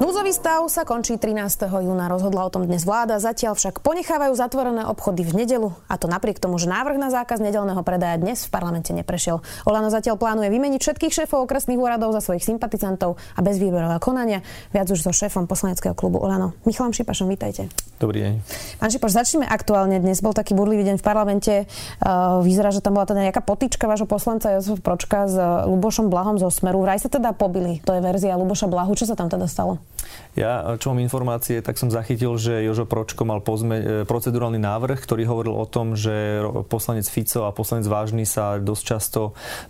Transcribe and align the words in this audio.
Núzový 0.00 0.32
stav 0.32 0.64
sa 0.72 0.88
končí 0.88 1.20
13. 1.20 1.68
júna, 1.68 2.08
rozhodla 2.08 2.48
o 2.48 2.50
tom 2.50 2.64
dnes 2.64 2.88
vláda, 2.88 3.20
zatiaľ 3.20 3.52
však 3.52 3.84
ponechávajú 3.84 4.32
zatvorené 4.32 4.88
obchody 4.88 5.28
v 5.28 5.44
nedelu 5.44 5.76
a 5.92 6.00
to 6.00 6.08
napriek 6.08 6.40
tomu, 6.40 6.56
že 6.56 6.72
návrh 6.72 6.96
na 6.96 7.12
zákaz 7.12 7.36
nedelného 7.36 7.84
predaja 7.84 8.16
dnes 8.16 8.48
v 8.48 8.48
parlamente 8.48 8.96
neprešiel. 8.96 9.44
Olano 9.68 9.92
zatiaľ 9.92 10.16
plánuje 10.16 10.48
vymeniť 10.48 10.80
všetkých 10.80 11.12
šéfov 11.12 11.44
okresných 11.44 11.76
úradov 11.76 12.16
za 12.16 12.24
svojich 12.24 12.48
sympatizantov 12.48 13.20
a 13.36 13.44
bez 13.44 13.60
výberového 13.60 14.00
konania. 14.00 14.40
Viac 14.72 14.88
už 14.88 15.04
so 15.04 15.12
šéfom 15.12 15.44
poslaneckého 15.44 15.92
klubu 15.92 16.16
Olano. 16.16 16.56
Michalom 16.64 16.96
Šipašom, 16.96 17.28
vítajte. 17.28 17.68
Dobrý 18.00 18.24
deň. 18.24 18.34
Pán 18.80 18.88
Šipoš, 18.88 19.12
začneme 19.12 19.44
aktuálne. 19.44 20.00
Dnes 20.00 20.24
bol 20.24 20.32
taký 20.32 20.56
burlivý 20.56 20.88
deň 20.88 20.96
v 20.96 21.04
parlamente. 21.04 21.68
Uh, 22.00 22.40
vyzerá, 22.40 22.72
že 22.72 22.80
tam 22.80 22.96
bola 22.96 23.04
teda 23.04 23.28
nejaká 23.28 23.44
potička 23.44 23.84
vášho 23.84 24.08
poslanca 24.08 24.48
Jozef 24.56 24.80
Pročka 24.80 25.28
s 25.28 25.36
Lubošom 25.68 26.08
Blahom 26.08 26.40
zo 26.40 26.48
Smeru. 26.48 26.80
Vraj 26.80 27.04
sa 27.04 27.12
teda 27.12 27.36
pobili. 27.36 27.84
To 27.84 27.92
je 27.92 28.00
verzia 28.00 28.40
Luboša 28.40 28.72
Blahu. 28.72 28.96
Čo 28.96 29.04
sa 29.04 29.12
tam 29.12 29.28
teda 29.28 29.44
stalo? 29.44 29.89
Ja, 30.38 30.78
čo 30.78 30.94
mám 30.94 31.02
informácie, 31.02 31.58
tak 31.58 31.74
som 31.74 31.90
zachytil, 31.90 32.38
že 32.38 32.62
Jožo 32.62 32.86
Pročko 32.86 33.26
mal 33.26 33.42
pozme, 33.42 33.76
e, 33.82 33.84
procedurálny 34.06 34.62
návrh, 34.62 35.02
ktorý 35.02 35.26
hovoril 35.26 35.58
o 35.58 35.66
tom, 35.66 35.98
že 35.98 36.38
poslanec 36.70 37.10
Fico 37.10 37.42
a 37.42 37.50
poslanec 37.50 37.90
Vážny 37.90 38.22
sa 38.22 38.62
dosť 38.62 38.82
často 38.86 39.20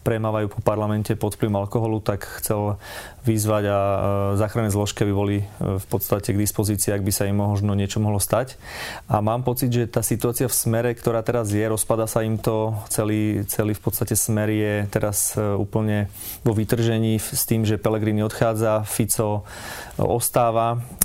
premávajú 0.04 0.52
po 0.52 0.60
parlamente 0.60 1.16
pod 1.16 1.40
vplyvom 1.40 1.64
alkoholu, 1.64 2.04
tak 2.04 2.28
chcel 2.44 2.76
vyzvať 3.24 3.64
a 3.72 3.78
e, 3.80 3.96
záchranné 4.36 4.68
zložky 4.68 5.08
by 5.08 5.14
boli 5.16 5.38
e, 5.40 5.44
v 5.80 5.86
podstate 5.88 6.36
k 6.36 6.42
dispozícii, 6.44 6.92
ak 6.92 7.08
by 7.08 7.12
sa 7.12 7.24
im 7.24 7.40
možno 7.40 7.72
niečo 7.72 7.96
mohlo 7.96 8.20
stať. 8.20 8.60
A 9.08 9.24
mám 9.24 9.40
pocit, 9.40 9.72
že 9.72 9.88
tá 9.88 10.04
situácia 10.04 10.44
v 10.44 10.52
smere, 10.52 10.92
ktorá 10.92 11.24
teraz 11.24 11.48
je, 11.56 11.64
rozpada 11.64 12.04
sa 12.04 12.20
im 12.20 12.36
to, 12.36 12.76
celý, 12.92 13.48
celý 13.48 13.72
v 13.72 13.80
podstate 13.80 14.12
smer 14.12 14.52
je 14.52 14.74
teraz 14.92 15.40
úplne 15.40 16.12
vo 16.44 16.52
vytržení 16.52 17.16
s 17.16 17.48
tým, 17.48 17.64
že 17.64 17.80
Pelegrini 17.80 18.20
odchádza, 18.20 18.84
Fico 18.84 19.48
ostáva 19.96 20.39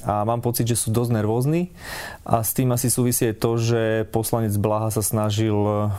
a 0.05 0.22
mám 0.23 0.39
pocit, 0.39 0.64
že 0.64 0.80
sú 0.80 0.95
dosť 0.95 1.11
nervózni. 1.11 1.75
A 2.23 2.45
s 2.45 2.55
tým 2.55 2.72
asi 2.72 2.88
súvisí 2.88 3.28
aj 3.28 3.36
to, 3.42 3.52
že 3.59 3.81
poslanec 4.14 4.55
Blaha 4.55 4.94
sa 4.94 5.03
snažil, 5.03 5.58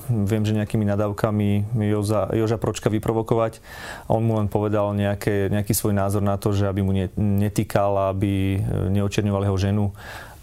viem, 0.08 0.46
že 0.46 0.56
nejakými 0.56 0.88
nadávkami 0.88 1.76
Joza, 1.90 2.32
Joža 2.32 2.56
Pročka 2.56 2.88
vyprovokovať. 2.88 3.60
A 4.08 4.16
on 4.16 4.24
mu 4.24 4.38
len 4.40 4.48
povedal 4.48 4.96
nejaké, 4.96 5.52
nejaký 5.52 5.76
svoj 5.76 5.92
názor 5.92 6.24
na 6.24 6.40
to, 6.40 6.54
že 6.56 6.70
aby 6.70 6.80
mu 6.80 6.96
netýkal, 7.18 8.14
aby 8.16 8.62
neočerňoval 8.94 9.44
jeho 9.44 9.58
ženu. 9.58 9.84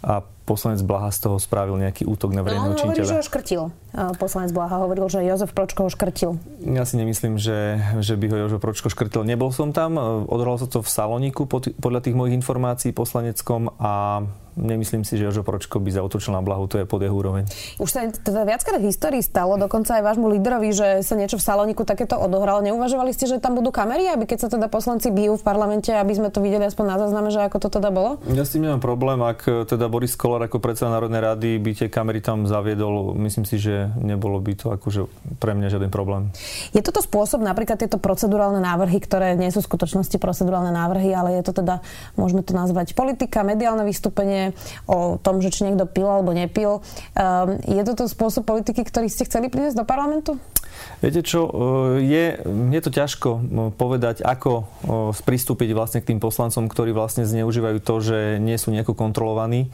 A 0.04 0.20
poslanec 0.44 0.84
Blaha 0.84 1.08
z 1.08 1.18
toho 1.24 1.36
spravil 1.40 1.80
nejaký 1.80 2.04
útok 2.04 2.36
na 2.36 2.44
verejného 2.44 2.76
no, 2.76 2.80
činiteľa. 2.80 3.04
hovorí, 3.04 3.12
že 3.12 3.20
ho 3.20 3.24
škrtil. 3.24 3.62
Poslanec 4.20 4.50
Blaha 4.52 4.76
hovoril, 4.84 5.06
že 5.08 5.24
Jozef 5.24 5.56
Pročko 5.56 5.88
ho 5.88 5.90
škrtil. 5.90 6.36
Ja 6.68 6.84
si 6.84 7.00
nemyslím, 7.00 7.40
že, 7.40 7.80
že 8.04 8.14
by 8.20 8.26
ho 8.28 8.36
Jozef 8.46 8.60
Pročko 8.60 8.92
škrtil. 8.92 9.24
Nebol 9.24 9.50
som 9.50 9.72
tam, 9.72 9.96
odhralo 10.28 10.60
sa 10.60 10.68
to 10.68 10.84
v 10.84 10.88
Saloniku 10.88 11.48
podľa 11.48 12.00
tých 12.04 12.14
mojich 12.14 12.36
informácií 12.36 12.92
poslaneckom 12.92 13.72
a 13.80 14.24
nemyslím 14.56 15.02
si, 15.02 15.18
že 15.18 15.26
Jožo 15.26 15.42
Pročko 15.42 15.82
by 15.82 15.90
zautočil 15.90 16.30
na 16.30 16.38
blahu, 16.38 16.70
to 16.70 16.78
je 16.78 16.86
pod 16.86 17.02
jeho 17.02 17.14
úroveň. 17.14 17.46
Už 17.82 17.90
sa 17.90 18.06
teda 18.06 18.46
viackrát 18.46 18.78
v 18.78 18.86
histórii 18.86 19.22
stalo, 19.22 19.58
dokonca 19.58 19.98
aj 19.98 20.02
vášmu 20.06 20.30
lídrovi, 20.30 20.70
že 20.70 20.88
sa 21.02 21.18
niečo 21.18 21.36
v 21.38 21.44
Saloniku 21.44 21.82
takéto 21.82 22.14
odohralo. 22.16 22.62
Neuvažovali 22.62 23.10
ste, 23.10 23.26
že 23.26 23.42
tam 23.42 23.58
budú 23.58 23.74
kamery, 23.74 24.06
aby 24.14 24.30
keď 24.30 24.46
sa 24.46 24.48
teda 24.50 24.70
poslanci 24.70 25.10
bijú 25.10 25.34
v 25.38 25.42
parlamente, 25.42 25.90
aby 25.90 26.14
sme 26.14 26.30
to 26.30 26.38
videli 26.38 26.64
aspoň 26.70 26.84
na 26.86 26.96
zázname, 27.02 27.28
že 27.34 27.42
ako 27.42 27.66
to 27.66 27.68
teda 27.82 27.90
bolo? 27.90 28.22
Ja 28.30 28.46
s 28.46 28.54
tým 28.54 28.70
nemám 28.70 28.82
problém, 28.82 29.18
ak 29.26 29.66
teda 29.66 29.90
Boris 29.90 30.14
Kolár 30.34 30.50
ako 30.50 30.58
predseda 30.58 30.90
Národnej 30.90 31.22
rady 31.22 31.62
by 31.62 31.70
tie 31.78 31.86
kamery 31.86 32.18
tam 32.18 32.42
zaviedol, 32.42 33.14
myslím 33.22 33.46
si, 33.46 33.54
že 33.54 33.94
nebolo 34.02 34.42
by 34.42 34.58
to 34.58 34.74
akože 34.74 35.06
pre 35.38 35.54
mňa 35.54 35.70
žiaden 35.70 35.94
problém. 35.94 36.34
Je 36.74 36.82
toto 36.82 36.98
spôsob, 36.98 37.38
napríklad 37.38 37.78
tieto 37.78 38.02
procedurálne 38.02 38.58
návrhy, 38.58 38.98
ktoré 38.98 39.38
nie 39.38 39.54
sú 39.54 39.62
v 39.62 39.70
skutočnosti 39.70 40.18
procedurálne 40.18 40.74
návrhy, 40.74 41.14
ale 41.14 41.38
je 41.38 41.46
to 41.46 41.62
teda, 41.62 41.86
môžeme 42.18 42.42
to 42.42 42.50
nazvať 42.50 42.98
politika, 42.98 43.46
mediálne 43.46 43.86
vystúpenie, 43.86 44.58
o 44.90 45.22
tom, 45.22 45.38
že 45.38 45.54
či 45.54 45.70
niekto 45.70 45.86
pil 45.86 46.10
alebo 46.10 46.34
nepil. 46.34 46.82
Um, 47.14 47.54
je 47.62 47.82
toto 47.86 48.10
spôsob 48.10 48.42
politiky, 48.42 48.82
ktorý 48.82 49.06
ste 49.06 49.30
chceli 49.30 49.46
priniesť 49.46 49.78
do 49.78 49.86
parlamentu? 49.86 50.34
Viete 51.04 51.20
čo, 51.20 51.46
e, 51.46 51.52
je, 52.04 52.24
je 52.46 52.80
to 52.80 52.90
ťažko 52.90 53.30
povedať, 53.76 54.24
ako 54.24 54.64
pristúpiť 55.24 55.76
vlastne 55.76 56.00
k 56.00 56.14
tým 56.14 56.20
poslancom, 56.20 56.70
ktorí 56.70 56.96
vlastne 56.96 57.28
zneužívajú 57.28 57.78
to, 57.84 57.94
že 58.00 58.18
nie 58.40 58.56
sú 58.56 58.72
nejako 58.72 58.96
kontrolovaní 58.96 59.68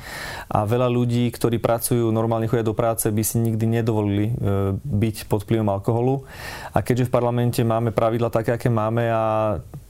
a 0.51 0.67
veľa 0.67 0.91
ľudí, 0.91 1.31
ktorí 1.31 1.63
pracujú, 1.63 2.11
normálne 2.11 2.51
chodia 2.51 2.67
do 2.67 2.75
práce, 2.75 3.07
by 3.07 3.23
si 3.23 3.39
nikdy 3.39 3.81
nedovolili 3.81 4.27
e, 4.31 4.33
byť 4.75 5.31
pod 5.31 5.47
vplyvom 5.47 5.71
alkoholu. 5.71 6.27
A 6.75 6.83
keďže 6.83 7.07
v 7.07 7.15
parlamente 7.15 7.61
máme 7.63 7.95
pravidla 7.95 8.33
také, 8.33 8.55
aké 8.55 8.67
máme 8.67 9.07
a 9.11 9.23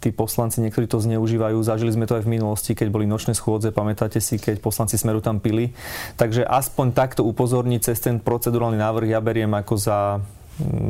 tí 0.00 0.10
poslanci 0.10 0.64
niektorí 0.64 0.88
to 0.88 1.00
zneužívajú. 1.00 1.60
Zažili 1.60 1.92
sme 1.92 2.08
to 2.08 2.16
aj 2.16 2.24
v 2.24 2.32
minulosti, 2.40 2.72
keď 2.72 2.88
boli 2.88 3.04
nočné 3.04 3.36
schôdze, 3.36 3.68
pamätáte 3.70 4.18
si, 4.18 4.40
keď 4.40 4.58
poslanci 4.64 4.96
Smeru 4.96 5.20
tam 5.20 5.38
pili. 5.38 5.76
Takže 6.16 6.48
aspoň 6.48 6.96
takto 6.96 7.22
upozorniť 7.28 7.80
cez 7.84 8.00
ten 8.00 8.16
procedurálny 8.16 8.80
návrh 8.80 9.12
ja 9.12 9.20
beriem 9.20 9.52
ako 9.52 9.74
za 9.76 9.98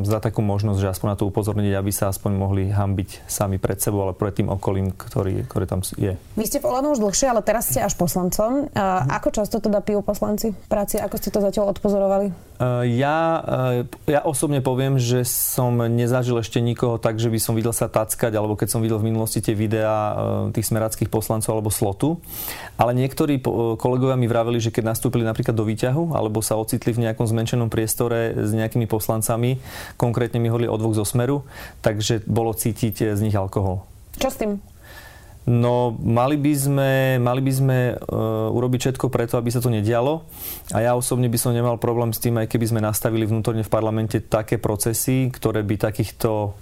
za 0.03 0.19
takú 0.19 0.43
možnosť, 0.43 0.79
že 0.79 0.91
aspoň 0.91 1.07
na 1.13 1.17
to 1.17 1.27
upozorniť, 1.27 1.73
aby 1.75 1.91
sa 1.91 2.11
aspoň 2.11 2.31
mohli 2.35 2.63
hambiť 2.69 3.25
sami 3.25 3.57
pred 3.57 3.79
sebou, 3.79 4.05
ale 4.05 4.13
pred 4.13 4.35
tým 4.35 4.51
okolím, 4.51 4.93
ktorý, 4.93 5.47
ktorý 5.47 5.65
tam 5.65 5.81
je. 5.95 6.15
Vy 6.35 6.45
ste 6.45 6.59
v 6.59 6.67
Olano 6.69 6.93
už 6.93 7.01
dlhšie, 7.01 7.31
ale 7.31 7.41
teraz 7.41 7.71
ste 7.71 7.81
až 7.81 7.95
poslancom. 7.95 8.71
Uh, 8.71 9.07
ako 9.09 9.31
často 9.31 9.57
teda 9.63 9.79
pijú 9.81 10.03
poslanci 10.03 10.53
práci? 10.67 10.99
Ako 10.99 11.15
ste 11.17 11.33
to 11.33 11.39
zatiaľ 11.41 11.73
odpozorovali? 11.73 12.50
Uh, 12.61 12.85
ja, 12.85 13.41
uh, 13.41 13.89
ja 14.05 14.21
osobne 14.21 14.61
poviem, 14.61 15.01
že 15.01 15.25
som 15.25 15.81
nezažil 15.81 16.37
ešte 16.37 16.61
nikoho 16.61 17.01
tak, 17.01 17.17
že 17.17 17.33
by 17.33 17.39
som 17.41 17.57
videl 17.57 17.73
sa 17.73 17.89
tackať, 17.89 18.37
alebo 18.37 18.53
keď 18.53 18.77
som 18.77 18.85
videl 18.85 19.01
v 19.01 19.09
minulosti 19.09 19.41
tie 19.41 19.57
videá 19.57 20.13
tých 20.53 20.69
smerackých 20.69 21.09
poslancov 21.09 21.57
alebo 21.57 21.73
slotu. 21.73 22.21
Ale 22.77 22.93
niektorí 22.93 23.41
kolegovia 23.81 24.13
mi 24.13 24.29
vraveli, 24.29 24.61
že 24.61 24.69
keď 24.69 24.93
nastúpili 24.93 25.25
napríklad 25.25 25.57
do 25.57 25.65
výťahu, 25.65 26.13
alebo 26.13 26.45
sa 26.45 26.57
ocitli 26.61 26.93
v 26.93 27.09
nejakom 27.09 27.25
zmenšenom 27.25 27.73
priestore 27.73 28.37
s 28.37 28.53
nejakými 28.53 28.85
poslancami, 28.85 29.57
Konkrétne 29.97 30.37
mi 30.37 30.49
hovorili 30.49 30.69
o 30.69 30.77
dvoch 30.77 30.97
zo 30.97 31.05
Smeru, 31.07 31.47
takže 31.81 32.21
bolo 32.27 32.53
cítiť 32.53 33.15
z 33.15 33.19
nich 33.21 33.37
alkohol. 33.37 33.87
Čo 34.19 34.29
s 34.29 34.37
tým? 34.37 34.51
No, 35.41 35.97
mali 35.97 36.37
by 36.37 36.53
sme, 36.53 36.91
mali 37.17 37.41
by 37.41 37.53
sme 37.53 37.77
uh, 37.97 38.53
urobiť 38.53 38.79
všetko 38.93 39.09
preto, 39.09 39.41
aby 39.41 39.49
sa 39.49 39.57
to 39.57 39.73
nedialo. 39.73 40.21
A 40.69 40.85
ja 40.85 40.91
osobne 40.93 41.25
by 41.33 41.37
som 41.41 41.57
nemal 41.57 41.81
problém 41.81 42.13
s 42.13 42.21
tým, 42.21 42.37
aj 42.37 42.45
keby 42.45 42.69
sme 42.69 42.81
nastavili 42.85 43.25
vnútorne 43.25 43.65
v 43.65 43.73
parlamente 43.73 44.21
také 44.21 44.61
procesy, 44.61 45.33
ktoré 45.33 45.65
by 45.65 45.81
takýchto 45.81 46.53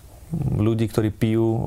ľudí, 0.63 0.87
ktorí 0.87 1.11
pijú, 1.11 1.43
uh, 1.43 1.59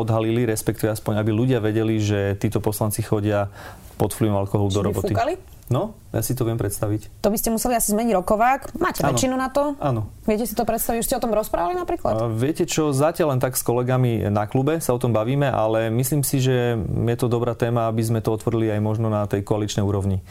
odhalili, 0.00 0.48
respektíve 0.48 0.88
aspoň, 0.96 1.20
aby 1.20 1.30
ľudia 1.34 1.60
vedeli, 1.60 2.00
že 2.00 2.40
títo 2.40 2.64
poslanci 2.64 3.04
chodia 3.04 3.52
pod 4.00 4.16
vplyvom 4.16 4.40
alkoholu 4.40 4.70
Či 4.72 4.76
do 4.80 4.82
roboty. 4.84 5.12
Fúkali? 5.12 5.55
No, 5.66 5.98
ja 6.14 6.22
si 6.22 6.38
to 6.38 6.46
viem 6.46 6.54
predstaviť. 6.54 7.26
To 7.26 7.28
by 7.34 7.38
ste 7.42 7.50
museli 7.50 7.74
asi 7.74 7.90
zmeniť 7.90 8.14
rokovák. 8.22 8.78
Máte 8.78 9.02
ano. 9.02 9.10
väčšinu 9.10 9.34
na 9.34 9.50
to? 9.50 9.74
Áno. 9.82 10.14
Viete 10.22 10.46
si 10.46 10.54
to 10.54 10.62
predstaviť? 10.62 11.02
Už 11.02 11.06
ste 11.10 11.18
o 11.18 11.22
tom 11.22 11.34
rozprávali 11.34 11.74
napríklad? 11.74 12.14
Uh, 12.14 12.30
viete 12.30 12.70
čo, 12.70 12.94
zatiaľ 12.94 13.34
len 13.34 13.40
tak 13.42 13.58
s 13.58 13.66
kolegami 13.66 14.30
na 14.30 14.46
klube 14.46 14.78
sa 14.78 14.94
o 14.94 15.02
tom 15.02 15.10
bavíme, 15.10 15.50
ale 15.50 15.90
myslím 15.90 16.22
si, 16.22 16.38
že 16.38 16.78
je 16.78 17.16
to 17.18 17.26
dobrá 17.26 17.58
téma, 17.58 17.90
aby 17.90 17.98
sme 17.98 18.22
to 18.22 18.30
otvorili 18.30 18.70
aj 18.70 18.78
možno 18.78 19.10
na 19.10 19.26
tej 19.26 19.42
koaličnej 19.42 19.82
úrovni. 19.82 20.22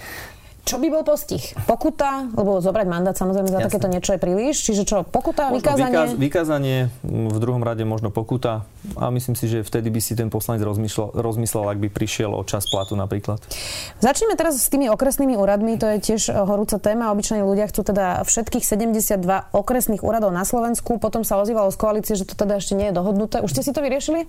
Čo 0.66 0.82
by 0.82 0.90
bol 0.90 1.06
postih? 1.06 1.54
Pokuta? 1.70 2.26
Lebo 2.34 2.58
zobrať 2.58 2.90
mandát 2.90 3.14
samozrejme 3.14 3.54
za 3.54 3.62
Jasne. 3.62 3.66
takéto 3.70 3.86
niečo 3.86 4.18
je 4.18 4.20
príliš. 4.20 4.66
Čiže 4.66 4.82
čo, 4.82 4.98
pokuta, 5.06 5.54
možno 5.54 5.62
vykázanie? 5.62 5.94
Vykáz, 5.94 6.10
vykázanie, 6.18 6.78
v 7.06 7.38
druhom 7.38 7.62
rade 7.62 7.86
možno 7.86 8.10
pokuta. 8.10 8.66
A 8.98 9.14
myslím 9.14 9.38
si, 9.38 9.46
že 9.46 9.62
vtedy 9.62 9.94
by 9.94 10.02
si 10.02 10.18
ten 10.18 10.34
poslanec 10.34 10.66
rozmýšľal, 10.66 11.22
rozmyslel, 11.22 11.70
ak 11.70 11.78
by 11.86 11.90
prišiel 11.94 12.34
o 12.34 12.42
čas 12.42 12.66
platu 12.66 12.98
napríklad. 12.98 13.46
Začneme 14.02 14.34
teraz 14.34 14.58
s 14.58 14.66
tými 14.74 14.90
okresnými 14.90 15.38
úradmi. 15.38 15.78
To 15.78 15.86
je 15.86 15.98
tiež 16.02 16.34
horúca 16.34 16.82
téma. 16.82 17.14
Obyčajní 17.14 17.46
ľudia 17.46 17.70
chcú 17.70 17.86
teda 17.86 18.26
všetkých 18.26 18.66
72 18.66 19.22
okresných 19.54 20.02
úradov 20.02 20.34
na 20.34 20.50
Slovensku. 20.50 20.98
Potom 20.98 21.22
sa 21.22 21.38
ozývalo 21.38 21.70
z 21.70 21.78
koalície, 21.78 22.18
že 22.18 22.26
to 22.26 22.34
teda 22.34 22.58
ešte 22.58 22.74
nie 22.74 22.90
je 22.90 22.98
dohodnuté. 22.98 23.46
Už 23.46 23.54
ste 23.54 23.62
si 23.62 23.70
to 23.70 23.86
vyriešili? 23.86 24.26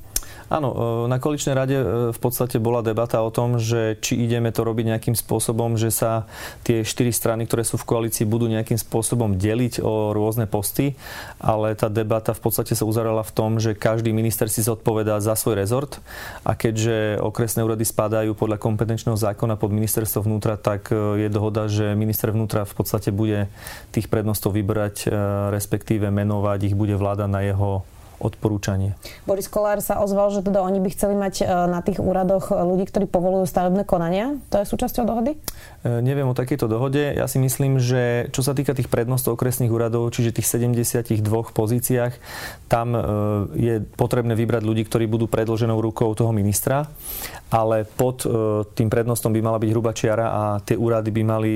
Áno, 0.52 0.69
e, 0.69 1.08
na 1.08 1.16
koaličnej 1.16 1.56
rade 1.56 1.76
e, 1.81 1.84
v 2.12 2.19
podstate 2.20 2.61
bola 2.61 2.84
debata 2.84 3.25
o 3.25 3.32
tom, 3.32 3.56
že 3.56 3.96
či 4.05 4.20
ideme 4.20 4.52
to 4.52 4.69
robiť 4.69 4.84
nejakým 4.93 5.16
spôsobom, 5.16 5.81
že 5.81 5.88
sa 5.88 6.25
tie 6.62 6.87
štyri 6.87 7.11
strany, 7.11 7.44
ktoré 7.49 7.62
sú 7.67 7.81
v 7.81 7.88
koalícii, 7.88 8.28
budú 8.28 8.46
nejakým 8.46 8.76
spôsobom 8.76 9.34
deliť 9.34 9.81
o 9.81 10.12
rôzne 10.12 10.44
posty, 10.46 10.94
ale 11.40 11.75
tá 11.75 11.90
debata 11.90 12.37
v 12.37 12.43
podstate 12.43 12.76
sa 12.76 12.84
uzavrela 12.84 13.25
v 13.25 13.34
tom, 13.34 13.58
že 13.58 13.75
každý 13.75 14.12
minister 14.12 14.46
si 14.46 14.62
zodpovedá 14.62 15.19
za 15.19 15.34
svoj 15.34 15.58
rezort 15.58 15.99
a 16.44 16.55
keďže 16.55 17.19
okresné 17.23 17.64
úrady 17.64 17.88
spadajú 17.88 18.37
podľa 18.37 18.61
kompetenčného 18.61 19.17
zákona 19.17 19.56
pod 19.56 19.73
ministerstvo 19.73 20.23
vnútra, 20.26 20.61
tak 20.61 20.93
e, 20.93 21.26
je 21.26 21.28
dohoda, 21.32 21.67
že 21.67 21.96
minister 21.99 22.31
vnútra 22.31 22.69
v 22.69 22.75
podstate 22.76 23.11
bude 23.11 23.49
tých 23.90 24.06
prednostov 24.12 24.55
vybrať, 24.55 25.06
e, 25.06 25.08
respektíve 25.50 26.12
menovať, 26.12 26.73
ich 26.73 26.76
bude 26.78 26.94
vláda 26.94 27.26
na 27.31 27.43
jeho 27.43 27.87
odporúčanie. 28.18 28.96
Boris 29.28 29.48
Kolár 29.50 29.80
sa 29.84 30.00
ozval, 30.00 30.32
že 30.32 30.44
teda 30.44 30.62
oni 30.64 30.80
by 30.80 30.88
chceli 30.92 31.14
mať 31.16 31.34
na 31.68 31.80
tých 31.84 32.00
úradoch 32.00 32.48
ľudí, 32.50 32.88
ktorí 32.88 33.06
povolujú 33.08 33.44
stavebné 33.48 33.84
konania. 33.84 34.36
To 34.50 34.60
je 34.60 34.66
súčasťou 34.66 35.04
dohody? 35.04 35.38
E, 35.86 36.02
neviem 36.02 36.26
o 36.26 36.34
takejto 36.34 36.66
dohode. 36.66 36.98
Ja 36.98 37.30
si 37.30 37.38
myslím, 37.38 37.78
že 37.78 38.26
čo 38.34 38.42
sa 38.42 38.52
týka 38.52 38.74
tých 38.74 38.90
prednostov 38.90 39.38
okresných 39.38 39.70
úradov, 39.70 40.10
čiže 40.10 40.34
tých 40.34 40.50
72 40.50 41.22
pozíciách, 41.54 42.12
tam 42.66 42.92
e, 42.92 43.00
je 43.54 43.74
potrebné 43.94 44.34
vybrať 44.34 44.62
ľudí, 44.66 44.82
ktorí 44.84 45.06
budú 45.06 45.30
predloženou 45.30 45.78
rukou 45.78 46.10
toho 46.12 46.34
ministra, 46.34 46.90
ale 47.48 47.86
pod 47.86 48.26
e, 48.26 48.28
tým 48.74 48.90
prednostom 48.90 49.30
by 49.30 49.40
mala 49.40 49.62
byť 49.62 49.70
hruba 49.70 49.92
čiara 49.94 50.26
a 50.26 50.42
tie 50.60 50.74
úrady 50.74 51.10
by 51.14 51.22
mali 51.22 51.52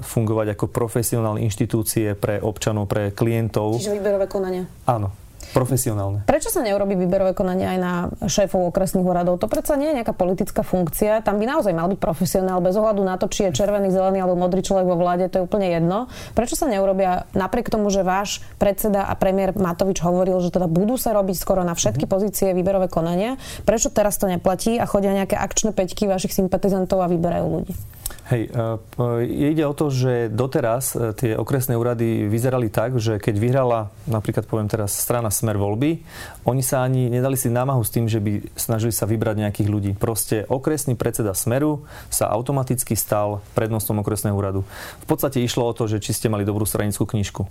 fungovať 0.00 0.56
ako 0.56 0.64
profesionálne 0.72 1.44
inštitúcie 1.44 2.16
pre 2.16 2.40
občanov, 2.40 2.88
pre 2.88 3.12
klientov. 3.12 3.76
Čiže 3.76 3.98
výberové 4.00 4.26
konania. 4.26 4.64
Áno 4.88 5.25
profesionálne. 5.56 6.28
Prečo 6.28 6.52
sa 6.52 6.60
neurobí 6.60 6.92
výberové 7.00 7.32
konanie 7.32 7.64
aj 7.64 7.78
na 7.80 7.92
šéfov 8.28 8.68
okresných 8.68 9.08
úradov? 9.08 9.40
To 9.40 9.48
predsa 9.48 9.80
nie 9.80 9.88
je 9.88 10.04
nejaká 10.04 10.12
politická 10.12 10.60
funkcia. 10.60 11.24
Tam 11.24 11.40
by 11.40 11.48
naozaj 11.48 11.72
mal 11.72 11.88
byť 11.88 11.96
profesionál 11.96 12.60
bez 12.60 12.76
ohľadu 12.76 13.00
na 13.00 13.16
to, 13.16 13.32
či 13.32 13.48
je 13.48 13.56
červený, 13.56 13.88
zelený 13.88 14.20
alebo 14.20 14.36
modrý 14.36 14.60
človek 14.60 14.84
vo 14.84 15.00
vláde, 15.00 15.32
to 15.32 15.40
je 15.40 15.46
úplne 15.48 15.72
jedno. 15.72 16.12
Prečo 16.36 16.60
sa 16.60 16.68
neurobia 16.68 17.24
napriek 17.32 17.72
tomu, 17.72 17.88
že 17.88 18.04
váš 18.04 18.44
predseda 18.60 19.08
a 19.08 19.16
premiér 19.16 19.56
Matovič 19.56 20.04
hovoril, 20.04 20.36
že 20.44 20.52
teda 20.52 20.68
budú 20.68 21.00
sa 21.00 21.16
robiť 21.16 21.36
skoro 21.40 21.64
na 21.64 21.72
všetky 21.72 22.04
mm-hmm. 22.04 22.12
pozície 22.12 22.52
výberové 22.52 22.92
konania? 22.92 23.40
Prečo 23.64 23.88
teraz 23.88 24.20
to 24.20 24.28
neplatí 24.28 24.76
a 24.76 24.84
chodia 24.84 25.16
nejaké 25.16 25.40
akčné 25.40 25.72
peťky 25.72 26.04
vašich 26.04 26.36
sympatizantov 26.36 27.00
a 27.00 27.08
vyberajú 27.08 27.46
ľudí? 27.48 27.95
Hej, 28.26 28.50
e, 28.50 29.54
ide 29.54 29.62
o 29.62 29.70
to, 29.70 29.86
že 29.86 30.26
doteraz 30.34 30.98
e, 30.98 31.14
tie 31.14 31.32
okresné 31.38 31.78
úrady 31.78 32.26
vyzerali 32.26 32.66
tak, 32.74 32.98
že 32.98 33.22
keď 33.22 33.34
vyhrala, 33.38 33.94
napríklad 34.10 34.50
poviem 34.50 34.66
teraz, 34.66 34.98
strana 34.98 35.30
Smer 35.30 35.54
voľby, 35.54 36.02
oni 36.42 36.58
sa 36.58 36.82
ani 36.82 37.06
nedali 37.06 37.38
si 37.38 37.46
námahu 37.46 37.86
s 37.86 37.94
tým, 37.94 38.10
že 38.10 38.18
by 38.18 38.58
snažili 38.58 38.90
sa 38.90 39.06
vybrať 39.06 39.46
nejakých 39.46 39.68
ľudí. 39.70 39.90
Proste 39.94 40.42
okresný 40.50 40.98
predseda 40.98 41.38
Smeru 41.38 41.86
sa 42.10 42.26
automaticky 42.26 42.98
stal 42.98 43.46
prednostom 43.54 44.02
okresného 44.02 44.34
úradu. 44.34 44.66
V 44.98 45.06
podstate 45.06 45.38
išlo 45.38 45.62
o 45.62 45.70
to, 45.70 45.86
že 45.86 46.02
či 46.02 46.10
ste 46.10 46.26
mali 46.26 46.42
dobrú 46.42 46.66
stranickú 46.66 47.06
knižku. 47.06 47.46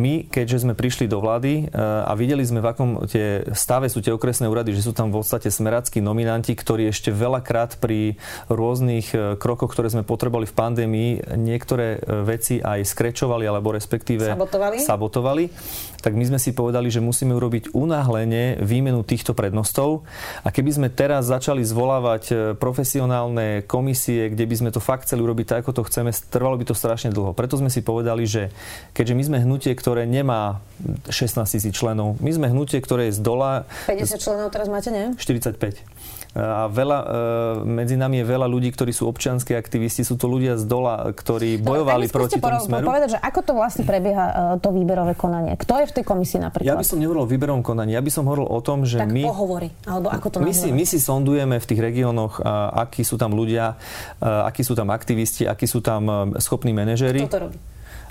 My, 0.00 0.24
keďže 0.24 0.64
sme 0.64 0.72
prišli 0.72 1.12
do 1.12 1.20
vlády 1.20 1.68
e, 1.68 1.76
a 1.76 2.16
videli 2.16 2.40
sme, 2.40 2.64
v 2.64 2.72
akom 2.72 3.04
tie 3.04 3.44
stave 3.52 3.92
sú 3.92 4.00
tie 4.00 4.16
okresné 4.16 4.48
úrady, 4.48 4.72
že 4.72 4.80
sú 4.80 4.96
tam 4.96 5.12
v 5.12 5.20
podstate 5.20 5.52
smeráckí 5.52 6.00
nominanti, 6.00 6.56
ktorí 6.56 6.88
ešte 6.88 7.12
veľakrát 7.12 7.76
pri 7.76 8.16
rôznych 8.48 9.36
krokoch, 9.36 9.76
ktoré 9.76 9.89
sme 9.90 10.06
potrebovali 10.06 10.46
v 10.46 10.54
pandémii, 10.54 11.10
niektoré 11.34 11.98
e, 11.98 12.22
veci 12.22 12.62
aj 12.62 12.86
skrečovali 12.86 13.44
alebo 13.44 13.74
respektíve 13.74 14.30
sabotovali. 14.30 14.76
sabotovali, 14.78 15.44
tak 16.00 16.14
my 16.14 16.24
sme 16.30 16.38
si 16.38 16.54
povedali, 16.54 16.88
že 16.88 17.02
musíme 17.02 17.34
urobiť 17.34 17.74
unáhlenie 17.74 18.62
výmenu 18.62 19.02
týchto 19.02 19.34
prednostov 19.34 20.06
a 20.46 20.48
keby 20.54 20.70
sme 20.70 20.88
teraz 20.88 21.26
začali 21.28 21.66
zvolávať 21.66 22.22
e, 22.30 22.34
profesionálne 22.54 23.66
komisie, 23.66 24.30
kde 24.30 24.46
by 24.46 24.54
sme 24.54 24.70
to 24.70 24.78
fakt 24.78 25.10
chceli 25.10 25.26
urobiť 25.26 25.46
tak, 25.50 25.58
ako 25.66 25.82
to 25.82 25.86
chceme, 25.90 26.14
trvalo 26.30 26.54
by 26.54 26.64
to 26.70 26.78
strašne 26.78 27.10
dlho. 27.10 27.34
Preto 27.34 27.58
sme 27.58 27.68
si 27.68 27.82
povedali, 27.82 28.24
že 28.24 28.54
keďže 28.94 29.14
my 29.18 29.22
sme 29.26 29.38
hnutie, 29.42 29.74
ktoré 29.74 30.06
nemá 30.06 30.62
16 31.10 31.42
tisíc 31.44 31.74
členov, 31.74 32.16
my 32.22 32.30
sme 32.30 32.46
hnutie, 32.48 32.78
ktoré 32.78 33.10
je 33.10 33.18
z 33.18 33.20
dola... 33.20 33.66
50 33.90 34.16
členov 34.22 34.48
teraz 34.54 34.70
máte, 34.70 34.94
nie? 34.94 35.12
45 35.18 35.90
a 36.30 36.70
veľa, 36.70 36.98
e, 37.02 37.06
medzi 37.66 37.98
nami 37.98 38.22
je 38.22 38.26
veľa 38.30 38.46
ľudí, 38.46 38.70
ktorí 38.70 38.94
sú 38.94 39.10
občianskí 39.10 39.58
aktivisti, 39.80 40.04
sú 40.04 40.20
to 40.20 40.28
ľudia 40.28 40.60
z 40.60 40.68
dola, 40.68 41.08
ktorí 41.16 41.56
bojovali 41.56 42.04
no, 42.04 42.12
proti 42.12 42.36
tomu 42.36 42.60
smeru. 42.60 42.84
povedať, 42.84 43.16
že 43.16 43.18
ako 43.24 43.40
to 43.40 43.52
vlastne 43.56 43.88
prebieha 43.88 44.60
e, 44.60 44.60
to 44.60 44.68
výberové 44.76 45.16
konanie? 45.16 45.56
Kto 45.56 45.80
je 45.80 45.88
v 45.88 45.92
tej 45.96 46.04
komisii 46.04 46.44
napríklad? 46.44 46.68
Ja 46.68 46.76
by 46.76 46.84
som 46.84 47.00
nehovoril 47.00 47.24
o 47.24 47.28
výberovom 47.32 47.64
konaní, 47.64 47.96
ja 47.96 48.04
by 48.04 48.12
som 48.12 48.28
hovoril 48.28 48.44
o 48.44 48.60
tom, 48.60 48.84
že 48.84 49.00
tak 49.00 49.08
my... 49.08 49.24
hovorí, 49.24 49.72
alebo 49.88 50.12
ako 50.12 50.26
to 50.28 50.36
my 50.44 50.52
si, 50.52 50.68
my 50.68 50.84
si 50.84 51.00
sondujeme 51.00 51.56
v 51.56 51.64
tých 51.64 51.80
regiónoch, 51.80 52.44
akí 52.76 53.00
sú 53.00 53.16
tam 53.16 53.32
ľudia, 53.32 53.80
akí 54.20 54.60
sú 54.60 54.76
tam 54.76 54.92
aktivisti, 54.92 55.48
akí 55.48 55.64
sú 55.64 55.80
tam 55.80 56.36
schopní 56.36 56.76
manažéri. 56.76 57.24
Kto 57.24 57.32
to 57.32 57.40
robí? 57.48 57.56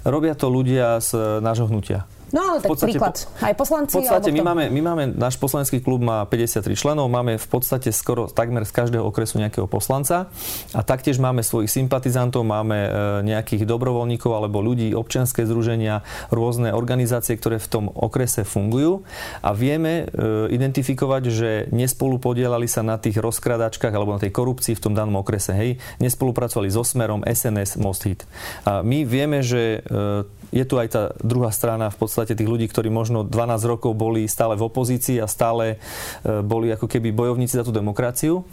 Robia 0.02 0.34
to 0.34 0.50
ľudia 0.50 0.98
z 1.06 1.38
nášho 1.46 1.70
hnutia. 1.70 2.10
No 2.30 2.54
ale 2.54 2.58
tak 2.62 2.70
podstate, 2.78 2.94
príklad. 2.94 3.16
Aj 3.42 3.54
poslanci? 3.58 3.98
V 3.98 4.06
podstate 4.06 4.30
my 4.30 4.42
máme, 4.46 4.64
my 4.70 4.82
máme, 4.82 5.04
náš 5.18 5.36
poslanecký 5.42 5.82
klub 5.82 6.02
má 6.02 6.26
53 6.30 6.78
členov, 6.78 7.10
máme 7.10 7.42
v 7.42 7.48
podstate 7.50 7.90
skoro 7.90 8.30
takmer 8.30 8.66
z 8.66 8.72
každého 8.74 9.02
okresu 9.02 9.42
nejakého 9.42 9.66
poslanca 9.66 10.30
a 10.74 10.82
taktiež 10.86 11.18
máme 11.18 11.42
svojich 11.42 11.74
sympatizantov, 11.74 12.46
máme 12.46 12.78
e, 12.78 12.90
nejakých 13.26 13.66
dobrovoľníkov 13.66 14.32
alebo 14.34 14.62
ľudí, 14.62 14.94
občianské 14.94 15.46
združenia, 15.50 16.06
rôzne 16.30 16.70
organizácie, 16.74 17.34
ktoré 17.34 17.58
v 17.58 17.68
tom 17.70 17.86
okrese 17.90 18.46
fungujú 18.46 19.02
a 19.42 19.50
vieme 19.58 20.06
e, 20.06 20.54
identifikovať, 20.54 21.24
že 21.34 21.50
nespolu 21.74 22.22
podielali 22.22 22.70
sa 22.70 22.86
na 22.86 23.02
tých 23.02 23.18
rozkradačkách 23.18 23.94
alebo 23.94 24.16
na 24.16 24.22
tej 24.22 24.30
korupcii 24.30 24.78
v 24.78 24.84
tom 24.84 24.94
danom 24.94 25.18
okrese. 25.22 25.58
Hej, 25.58 25.82
nespolupracovali 25.98 26.70
so 26.70 26.86
Smerom, 26.86 27.26
SNS, 27.26 27.82
Most 27.82 28.06
Hit. 28.06 28.30
A 28.70 28.86
my 28.86 29.02
vieme, 29.02 29.42
že 29.42 29.82
e, 29.82 30.40
je 30.50 30.66
tu 30.66 30.82
aj 30.82 30.88
tá 30.90 31.04
druhá 31.22 31.54
strana 31.54 31.94
v 31.94 31.98
podstate 31.98 32.19
tých 32.28 32.50
ľudí, 32.50 32.66
ktorí 32.68 32.92
možno 32.92 33.24
12 33.24 33.32
rokov 33.64 33.96
boli 33.96 34.28
stále 34.28 34.60
v 34.60 34.66
opozícii 34.66 35.22
a 35.22 35.28
stále 35.30 35.78
e, 36.26 36.42
boli 36.44 36.74
ako 36.74 36.90
keby 36.90 37.16
bojovníci 37.16 37.56
za 37.56 37.64
tú 37.64 37.72
demokraciu. 37.72 38.44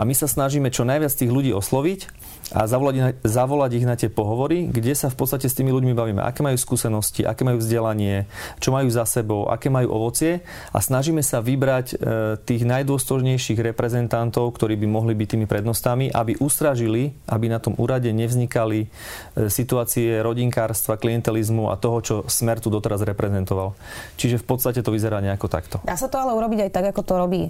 A 0.00 0.08
my 0.08 0.14
sa 0.16 0.24
snažíme 0.24 0.72
čo 0.72 0.88
najviac 0.88 1.12
tých 1.12 1.28
ľudí 1.28 1.52
osloviť 1.52 2.21
a 2.50 2.66
zavolať, 2.66 3.22
zavolať 3.22 3.70
ich 3.78 3.86
na 3.86 3.94
tie 3.94 4.10
pohovory, 4.10 4.66
kde 4.66 4.92
sa 4.98 5.08
v 5.08 5.16
podstate 5.16 5.46
s 5.46 5.54
tými 5.54 5.70
ľuďmi 5.70 5.94
bavíme, 5.94 6.20
aké 6.20 6.42
majú 6.42 6.58
skúsenosti, 6.58 7.22
aké 7.22 7.46
majú 7.46 7.62
vzdelanie, 7.62 8.26
čo 8.58 8.74
majú 8.74 8.90
za 8.90 9.06
sebou, 9.06 9.46
aké 9.46 9.70
majú 9.70 9.94
ovocie 9.94 10.42
a 10.74 10.78
snažíme 10.82 11.22
sa 11.22 11.38
vybrať 11.40 11.86
e, 11.92 11.96
tých 12.42 12.62
najdôstojnejších 12.66 13.62
reprezentantov, 13.72 14.52
ktorí 14.58 14.74
by 14.76 14.86
mohli 14.90 15.14
byť 15.14 15.28
tými 15.38 15.46
prednostami, 15.46 16.10
aby 16.10 16.36
ustražili, 16.42 17.14
aby 17.30 17.46
na 17.46 17.62
tom 17.62 17.78
úrade 17.78 18.10
nevznikali 18.10 18.86
e, 18.86 19.48
situácie 19.48 20.20
rodinkárstva, 20.20 21.00
klientelizmu 21.00 21.70
a 21.72 21.78
toho, 21.78 21.98
čo 22.02 22.14
Smer 22.26 22.58
tu 22.58 22.68
doteraz 22.68 23.04
reprezentoval. 23.04 23.74
Čiže 24.18 24.40
v 24.40 24.46
podstate 24.46 24.80
to 24.84 24.92
vyzerá 24.92 25.22
nejako 25.22 25.46
takto. 25.48 25.76
Dá 25.84 25.96
sa 25.96 26.10
to 26.10 26.20
ale 26.20 26.36
urobiť 26.36 26.68
aj 26.68 26.70
tak, 26.70 26.84
ako 26.92 27.02
to 27.04 27.14
robí 27.16 27.42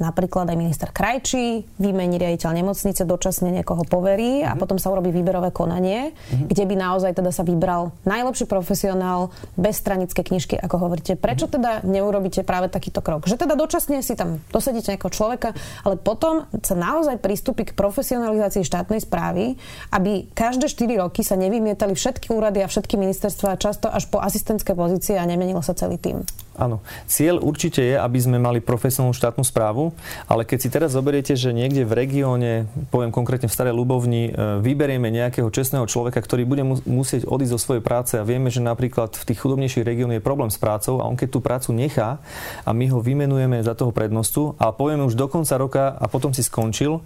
napríklad 0.00 0.48
aj 0.48 0.56
minister 0.56 0.88
Krajčí, 0.88 1.68
vymení 1.76 2.16
riaditeľ 2.16 2.64
nemocnice, 2.64 3.04
dočasne 3.04 3.52
niekoho 3.52 3.84
poverí 3.84 4.42
a 4.42 4.56
mhm. 4.56 4.58
potom 4.58 4.80
sa 4.80 4.88
urobí 4.88 5.12
výberové 5.12 5.52
konanie, 5.52 6.10
mm-hmm. 6.10 6.48
kde 6.48 6.64
by 6.64 6.74
naozaj 6.74 7.12
teda 7.12 7.30
sa 7.30 7.44
vybral 7.44 7.92
najlepší 8.08 8.48
profesionál 8.48 9.30
bez 9.60 9.76
stranické 9.76 10.24
knižky, 10.24 10.56
ako 10.56 10.88
hovoríte. 10.88 11.20
Prečo 11.20 11.46
mm-hmm. 11.46 11.56
teda 11.60 11.70
neurobíte 11.84 12.40
práve 12.42 12.72
takýto 12.72 13.04
krok? 13.04 13.28
Že 13.28 13.44
teda 13.44 13.54
dočasne 13.54 14.00
si 14.00 14.16
tam 14.16 14.40
dosedíte 14.48 14.96
nejakého 14.96 15.12
človeka, 15.12 15.52
ale 15.84 16.00
potom 16.00 16.48
sa 16.64 16.74
naozaj 16.74 17.20
pristúpi 17.20 17.68
k 17.68 17.76
profesionalizácii 17.76 18.64
štátnej 18.64 19.04
správy, 19.04 19.60
aby 19.92 20.26
každé 20.32 20.72
4 20.72 21.04
roky 21.04 21.20
sa 21.20 21.36
nevymietali 21.36 21.92
všetky 21.92 22.32
úrady 22.32 22.64
a 22.64 22.70
všetky 22.70 22.96
ministerstva 22.96 23.60
často 23.60 23.92
až 23.92 24.08
po 24.08 24.22
asistentské 24.22 24.72
pozície 24.72 25.20
a 25.20 25.28
nemenilo 25.28 25.60
sa 25.60 25.76
celý 25.76 26.00
tým. 26.00 26.24
Áno. 26.60 26.84
Cieľ 27.08 27.40
určite 27.40 27.80
je, 27.80 27.96
aby 27.96 28.20
sme 28.20 28.36
mali 28.36 28.60
profesionálnu 28.60 29.16
štátnu 29.16 29.48
správu, 29.48 29.96
ale 30.28 30.44
keď 30.44 30.58
si 30.60 30.68
teraz 30.68 30.92
zoberiete, 30.92 31.32
že 31.32 31.56
niekde 31.56 31.88
v 31.88 31.96
regióne, 31.96 32.68
poviem 32.92 33.08
konkrétne 33.08 33.48
v 33.48 33.56
Starej 33.56 33.72
Ľubovni, 33.72 34.28
e, 34.28 34.60
vyberieme 34.60 35.08
nejakého 35.08 35.48
čestného 35.48 35.88
človeka, 35.88 36.20
ktorý 36.20 36.44
bude 36.44 36.60
musieť 36.84 37.24
odísť 37.24 37.52
zo 37.56 37.60
svojej 37.64 37.82
práce 37.82 38.20
a 38.20 38.28
vieme, 38.28 38.52
že 38.52 38.60
napríklad 38.60 39.16
v 39.16 39.24
tých 39.24 39.40
chudobnejších 39.40 39.88
regiónoch 39.88 40.20
je 40.20 40.24
problém 40.24 40.52
s 40.52 40.60
prácou 40.60 41.00
a 41.00 41.08
on 41.08 41.16
keď 41.16 41.28
tú 41.32 41.40
prácu 41.40 41.72
nechá 41.72 42.20
a 42.68 42.70
my 42.76 42.92
ho 42.92 43.00
vymenujeme 43.00 43.64
za 43.64 43.72
toho 43.72 43.88
prednostu 43.88 44.52
a 44.60 44.68
povieme 44.68 45.08
už 45.08 45.16
do 45.16 45.32
konca 45.32 45.56
roka 45.56 45.96
a 45.96 46.04
potom 46.12 46.36
si 46.36 46.44
skončil, 46.44 47.00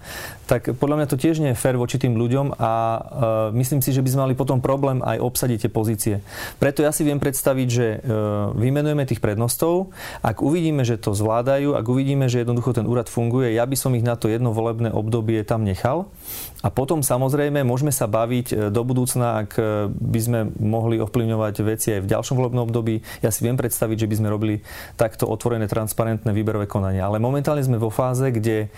tak 0.50 0.74
podľa 0.74 0.98
mňa 0.98 1.06
to 1.06 1.16
tiež 1.16 1.38
nie 1.38 1.54
je 1.54 1.60
fér 1.62 1.78
voči 1.78 2.02
tým 2.02 2.18
ľuďom 2.18 2.58
a 2.58 2.72
uh, 2.74 3.02
myslím 3.54 3.78
si, 3.86 3.94
že 3.94 4.02
by 4.02 4.10
sme 4.10 4.20
mali 4.26 4.34
potom 4.34 4.58
problém 4.58 4.98
aj 4.98 5.22
obsadiť 5.22 5.58
tie 5.62 5.70
pozície. 5.70 6.14
Preto 6.58 6.82
ja 6.82 6.90
si 6.90 7.06
viem 7.06 7.22
predstaviť, 7.22 7.68
že 7.70 7.86
uh, 8.02 8.50
vymenujeme 8.58 9.06
tých 9.06 9.22
prednostov 9.22 9.43
prednostov. 9.44 9.92
Ak 10.24 10.40
uvidíme, 10.40 10.88
že 10.88 10.96
to 10.96 11.12
zvládajú, 11.12 11.76
ak 11.76 11.84
uvidíme, 11.84 12.32
že 12.32 12.40
jednoducho 12.40 12.72
ten 12.72 12.88
úrad 12.88 13.12
funguje, 13.12 13.52
ja 13.52 13.68
by 13.68 13.76
som 13.76 13.92
ich 13.92 14.00
na 14.00 14.16
to 14.16 14.32
jedno 14.32 14.56
volebné 14.56 14.88
obdobie 14.88 15.44
tam 15.44 15.68
nechal. 15.68 16.08
A 16.64 16.72
potom 16.72 17.04
samozrejme 17.04 17.60
môžeme 17.60 17.92
sa 17.92 18.08
baviť 18.08 18.46
e, 18.48 18.54
do 18.72 18.82
budúcna, 18.88 19.44
ak 19.44 19.50
e, 19.60 19.92
by 19.92 20.20
sme 20.24 20.38
mohli 20.56 20.96
ovplyvňovať 20.96 21.54
veci 21.60 21.92
aj 21.92 22.00
v 22.08 22.10
ďalšom 22.16 22.40
volebnom 22.40 22.64
období. 22.64 23.04
Ja 23.20 23.28
si 23.28 23.44
viem 23.44 23.60
predstaviť, 23.60 24.08
že 24.08 24.08
by 24.08 24.16
sme 24.16 24.32
robili 24.32 24.64
takto 24.96 25.28
otvorené, 25.28 25.68
transparentné 25.68 26.32
výberové 26.32 26.64
konanie. 26.64 27.04
Ale 27.04 27.20
momentálne 27.20 27.60
sme 27.60 27.76
vo 27.76 27.92
fáze, 27.92 28.32
kde 28.32 28.72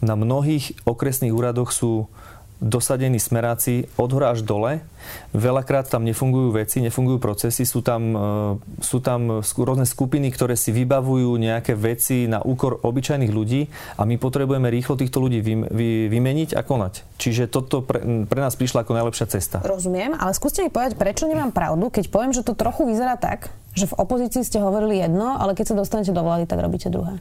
na 0.00 0.16
mnohých 0.16 0.88
okresných 0.88 1.36
úradoch 1.36 1.76
sú 1.76 2.08
dosadení 2.58 3.20
smeráci 3.20 3.84
od 4.00 4.10
hora 4.12 4.32
až 4.32 4.42
dole. 4.42 4.80
Veľakrát 5.36 5.86
tam 5.86 6.02
nefungujú 6.02 6.56
veci, 6.56 6.82
nefungujú 6.82 7.20
procesy, 7.22 7.62
sú 7.62 7.84
tam, 7.84 8.02
e, 8.12 8.82
sú 8.82 8.98
tam 8.98 9.44
rôzne 9.44 9.86
skupiny, 9.86 10.32
ktoré 10.32 10.58
si 10.58 10.74
vybavujú 10.74 11.36
nejaké 11.36 11.76
veci 11.76 12.26
na 12.26 12.42
úkor 12.42 12.80
obyčajných 12.82 13.32
ľudí 13.32 13.68
a 14.00 14.02
my 14.08 14.16
potrebujeme 14.18 14.66
rýchlo 14.72 14.98
týchto 14.98 15.22
ľudí 15.22 15.44
vy, 15.44 15.54
vy, 15.68 15.88
vymeniť 16.10 16.56
a 16.58 16.64
konať. 16.64 17.06
Čiže 17.20 17.46
toto 17.46 17.84
pre, 17.84 18.26
pre 18.26 18.40
nás 18.40 18.56
prišla 18.58 18.82
ako 18.82 18.92
najlepšia 18.96 19.26
cesta. 19.30 19.56
Rozumiem, 19.62 20.16
ale 20.16 20.32
skúste 20.34 20.64
mi 20.64 20.72
povedať, 20.72 20.98
prečo 20.98 21.28
nemám 21.28 21.54
pravdu, 21.54 21.92
keď 21.92 22.08
poviem, 22.10 22.32
že 22.34 22.42
to 22.42 22.56
trochu 22.56 22.88
vyzerá 22.88 23.14
tak, 23.20 23.52
že 23.76 23.84
v 23.84 23.94
opozícii 24.00 24.40
ste 24.40 24.56
hovorili 24.56 25.04
jedno, 25.04 25.36
ale 25.36 25.52
keď 25.52 25.72
sa 25.72 25.76
dostanete 25.76 26.16
do 26.16 26.24
vlády, 26.24 26.48
tak 26.48 26.64
robíte 26.64 26.88
druhé. 26.88 27.20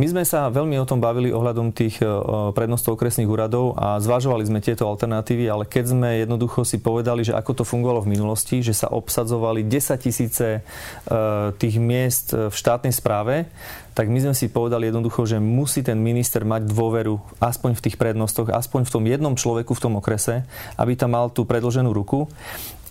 My 0.00 0.08
sme 0.08 0.24
sa 0.24 0.48
veľmi 0.48 0.80
o 0.80 0.88
tom 0.88 0.96
bavili 0.96 1.28
ohľadom 1.28 1.76
tých 1.76 2.00
e, 2.00 2.08
prednostov 2.56 2.96
okresných 2.96 3.28
úradov 3.28 3.76
a 3.76 4.00
zvažovali 4.00 4.48
sme 4.48 4.64
tieto 4.64 4.88
alternatívy, 4.88 5.44
ale 5.46 5.68
keď 5.68 5.84
sme 5.92 6.08
jednoducho 6.24 6.64
si 6.64 6.80
povedali, 6.80 7.20
že 7.20 7.36
ako 7.36 7.62
to 7.62 7.64
fungovalo 7.68 8.00
v 8.00 8.16
minulosti, 8.16 8.64
že 8.64 8.72
sa 8.72 8.88
obsadzovali 8.88 9.68
10 9.68 10.00
tisíce 10.00 10.48
e, 10.56 10.60
tých 11.60 11.76
miest 11.76 12.32
v 12.32 12.54
štátnej 12.54 12.96
správe, 12.96 13.44
tak 13.92 14.08
my 14.08 14.16
sme 14.24 14.32
si 14.32 14.48
povedali 14.48 14.88
jednoducho, 14.88 15.28
že 15.28 15.36
musí 15.36 15.84
ten 15.84 16.00
minister 16.00 16.46
mať 16.48 16.64
dôveru 16.72 17.20
aspoň 17.42 17.76
v 17.76 17.84
tých 17.84 18.00
prednostoch, 18.00 18.48
aspoň 18.48 18.88
v 18.88 18.92
tom 18.96 19.04
jednom 19.04 19.34
človeku 19.36 19.76
v 19.76 19.82
tom 19.82 20.00
okrese, 20.00 20.48
aby 20.80 20.96
tam 20.96 21.12
mal 21.12 21.28
tú 21.28 21.44
predloženú 21.44 21.92
ruku 21.92 22.24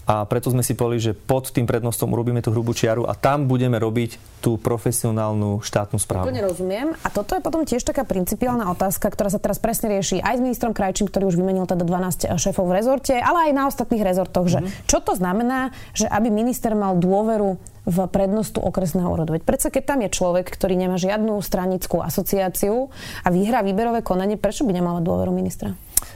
a 0.10 0.26
preto 0.26 0.50
sme 0.50 0.66
si 0.66 0.74
povedali, 0.74 0.98
že 0.98 1.14
pod 1.14 1.54
tým 1.54 1.70
prednostom 1.70 2.10
urobíme 2.10 2.42
tú 2.42 2.50
hrubú 2.50 2.74
čiaru 2.74 3.06
a 3.06 3.14
tam 3.14 3.46
budeme 3.46 3.78
robiť 3.78 4.42
tú 4.42 4.58
profesionálnu 4.58 5.62
štátnu 5.62 6.02
správu. 6.02 6.34
Úplne 6.34 6.50
rozumiem. 6.50 6.88
A 7.06 7.14
toto 7.14 7.38
je 7.38 7.46
potom 7.46 7.62
tiež 7.62 7.86
taká 7.86 8.02
principiálna 8.10 8.74
otázka, 8.74 9.06
ktorá 9.06 9.30
sa 9.30 9.38
teraz 9.38 9.62
presne 9.62 9.94
rieši 9.94 10.18
aj 10.26 10.42
s 10.42 10.42
ministrom 10.42 10.74
Krajčím, 10.74 11.14
ktorý 11.14 11.30
už 11.30 11.38
vymenil 11.38 11.70
teda 11.70 11.86
12 11.86 12.26
šéfov 12.42 12.66
v 12.66 12.82
rezorte, 12.82 13.14
ale 13.22 13.52
aj 13.52 13.52
na 13.54 13.64
ostatných 13.70 14.02
rezortoch. 14.02 14.50
Že 14.50 14.66
mm-hmm. 14.66 14.88
Čo 14.90 14.98
to 15.06 15.14
znamená, 15.14 15.70
že 15.94 16.10
aby 16.10 16.34
minister 16.34 16.74
mal 16.74 16.98
dôveru 16.98 17.62
v 17.86 17.98
prednostu 18.10 18.62
okresného 18.62 19.06
úradu. 19.06 19.38
Veď 19.38 19.46
predsa, 19.46 19.70
keď 19.70 19.84
tam 19.94 20.00
je 20.06 20.10
človek, 20.10 20.46
ktorý 20.50 20.74
nemá 20.74 20.98
žiadnu 20.98 21.38
stranickú 21.42 22.02
asociáciu 22.02 22.90
a 23.22 23.28
vyhrá 23.30 23.62
výberové 23.62 24.02
konanie, 24.02 24.42
prečo 24.42 24.66
by 24.66 24.74
nemal 24.74 25.02
dôveru 25.06 25.30
ministra? 25.30 25.74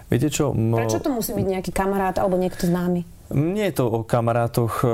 Viete 0.09 0.29
čo? 0.29 0.53
Mo... 0.53 0.77
Prečo 0.81 1.01
to 1.01 1.09
musí 1.13 1.33
byť 1.33 1.45
nejaký 1.45 1.71
kamarát 1.73 2.17
alebo 2.21 2.37
niekto 2.37 2.69
známy? 2.69 3.12
Nie 3.31 3.71
je 3.71 3.79
to 3.79 3.87
o 3.87 4.03
kamarátoch. 4.03 4.83
E, 4.83 4.87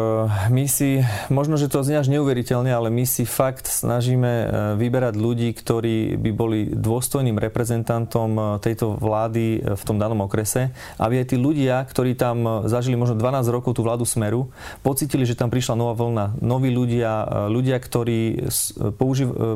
my 0.53 0.69
si, 0.69 1.01
možno, 1.33 1.57
že 1.57 1.65
to 1.65 1.81
znie 1.81 1.97
až 1.97 2.13
neuveriteľne, 2.13 2.69
ale 2.69 2.93
my 2.93 3.01
si 3.01 3.25
fakt 3.25 3.65
snažíme 3.65 4.29
e, 4.29 4.45
vyberať 4.77 5.17
ľudí, 5.17 5.49
ktorí 5.57 6.13
by 6.13 6.31
boli 6.37 6.59
dôstojným 6.69 7.41
reprezentantom 7.41 8.29
e, 8.37 8.41
tejto 8.61 9.01
vlády 9.01 9.65
v 9.73 9.81
tom 9.81 9.97
danom 9.97 10.29
okrese, 10.29 10.69
aby 11.01 11.25
aj 11.25 11.33
tí 11.33 11.37
ľudia, 11.41 11.81
ktorí 11.89 12.13
tam 12.13 12.69
zažili 12.69 12.93
možno 12.93 13.17
12 13.17 13.49
rokov 13.49 13.73
tú 13.73 13.81
vládu 13.81 14.05
Smeru, 14.05 14.53
pocitili, 14.85 15.25
že 15.25 15.33
tam 15.33 15.49
prišla 15.49 15.73
nová 15.73 15.97
vlna. 15.97 16.37
Noví 16.37 16.69
ľudia, 16.69 17.49
ľudia, 17.49 17.81
ktorí 17.81 18.45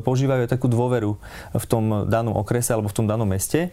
používajú 0.02 0.50
takú 0.50 0.66
dôveru 0.66 1.22
v 1.54 1.66
tom 1.70 2.10
danom 2.10 2.34
okrese 2.42 2.74
alebo 2.74 2.90
v 2.90 2.98
tom 2.98 3.06
danom 3.06 3.30
meste. 3.30 3.70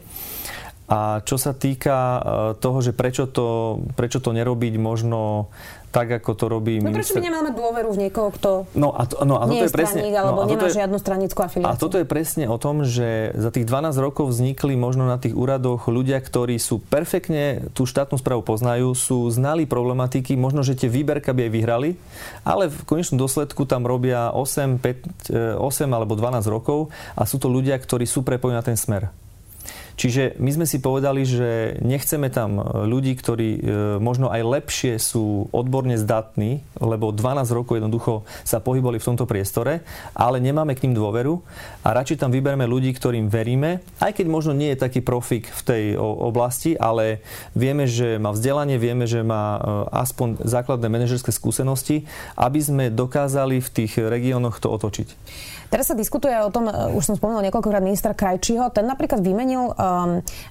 A 0.90 1.22
čo 1.22 1.38
sa 1.38 1.54
týka 1.54 1.96
e, 1.96 2.20
toho, 2.58 2.82
že 2.82 2.90
prečo 2.90 3.30
to, 3.30 3.78
prečo 3.94 4.18
to 4.18 4.34
nerobiť 4.34 4.74
možno 4.74 5.46
tak, 5.90 6.22
ako 6.22 6.30
to 6.38 6.44
robí 6.46 6.78
no, 6.78 6.90
minister... 6.90 6.98
prečo 7.02 7.14
by 7.18 7.22
nemal 7.26 7.42
mať 7.46 7.54
dôveru 7.58 7.88
v 7.94 7.98
niekoho, 8.06 8.28
kto 8.30 8.50
no, 8.78 8.94
a 8.94 9.02
to, 9.10 9.26
no, 9.26 9.42
a 9.42 9.44
nie 9.50 9.66
je 9.66 9.70
straník, 9.70 9.90
presne, 9.90 10.02
alebo 10.14 10.46
no, 10.46 10.50
nemá 10.50 10.70
je, 10.70 10.78
žiadnu 10.78 10.98
stranickú 11.02 11.38
afiliáciu. 11.42 11.74
A 11.74 11.78
toto 11.78 11.98
je 11.98 12.06
presne 12.06 12.46
o 12.46 12.56
tom, 12.62 12.86
že 12.86 13.34
za 13.34 13.50
tých 13.50 13.66
12 13.66 13.98
rokov 13.98 14.30
vznikli 14.30 14.78
možno 14.78 15.10
na 15.10 15.18
tých 15.18 15.34
úradoch 15.34 15.90
ľudia, 15.90 16.22
ktorí 16.22 16.62
sú 16.62 16.78
perfektne 16.78 17.70
tú 17.74 17.90
štátnu 17.90 18.22
správu 18.22 18.46
poznajú, 18.46 18.94
sú 18.94 19.26
znali 19.34 19.66
problematiky, 19.66 20.38
možno, 20.38 20.62
že 20.62 20.78
tie 20.78 20.86
výberka 20.86 21.34
by 21.34 21.50
aj 21.50 21.52
vyhrali, 21.58 21.90
ale 22.46 22.70
v 22.70 22.86
konečnom 22.86 23.18
dôsledku 23.18 23.66
tam 23.66 23.82
robia 23.82 24.30
8, 24.30 24.78
5, 24.78 25.58
8 25.58 25.90
alebo 25.90 26.14
12 26.14 26.46
rokov 26.46 26.94
a 27.18 27.26
sú 27.26 27.42
to 27.42 27.50
ľudia, 27.50 27.74
ktorí 27.74 28.06
sú 28.06 28.22
prepojení 28.22 28.58
na 28.58 28.66
ten 28.66 28.78
smer. 28.78 29.10
Čiže 30.00 30.40
my 30.40 30.48
sme 30.56 30.64
si 30.64 30.80
povedali, 30.80 31.28
že 31.28 31.76
nechceme 31.84 32.32
tam 32.32 32.56
ľudí, 32.88 33.12
ktorí 33.20 33.48
e, 33.52 33.60
možno 34.00 34.32
aj 34.32 34.40
lepšie 34.40 34.96
sú 34.96 35.52
odborne 35.52 36.00
zdatní, 36.00 36.64
lebo 36.80 37.12
12 37.12 37.44
rokov 37.52 37.76
jednoducho 37.76 38.24
sa 38.40 38.64
pohybovali 38.64 38.96
v 38.96 39.08
tomto 39.12 39.28
priestore, 39.28 39.84
ale 40.16 40.40
nemáme 40.40 40.72
k 40.72 40.88
ním 40.88 40.96
dôveru 40.96 41.44
a 41.84 41.92
radšej 41.92 42.16
tam 42.16 42.32
vybereme 42.32 42.64
ľudí, 42.64 42.96
ktorým 42.96 43.28
veríme, 43.28 43.84
aj 44.00 44.16
keď 44.16 44.26
možno 44.32 44.56
nie 44.56 44.72
je 44.72 44.80
taký 44.80 45.04
profik 45.04 45.52
v 45.52 45.62
tej 45.68 45.84
oblasti, 46.00 46.80
ale 46.80 47.20
vieme, 47.52 47.84
že 47.84 48.16
má 48.16 48.32
vzdelanie, 48.32 48.80
vieme, 48.80 49.04
že 49.04 49.20
má 49.20 49.60
e, 49.60 49.92
aspoň 50.00 50.48
základné 50.48 50.88
manažerské 50.88 51.28
skúsenosti, 51.28 52.08
aby 52.40 52.56
sme 52.56 52.84
dokázali 52.88 53.60
v 53.60 53.68
tých 53.68 54.00
regiónoch 54.00 54.64
to 54.64 54.72
otočiť. 54.72 55.08
Teraz 55.70 55.86
sa 55.86 55.94
diskutuje 55.94 56.34
o 56.42 56.50
tom, 56.50 56.66
e, 56.66 56.74
už 56.98 57.06
som 57.06 57.14
spomenul 57.14 57.46
niekoľkokrát 57.46 57.78
ministra 57.78 58.10
Krajčího, 58.10 58.74
ten 58.74 58.90
napríklad 58.90 59.22
vymenil 59.22 59.70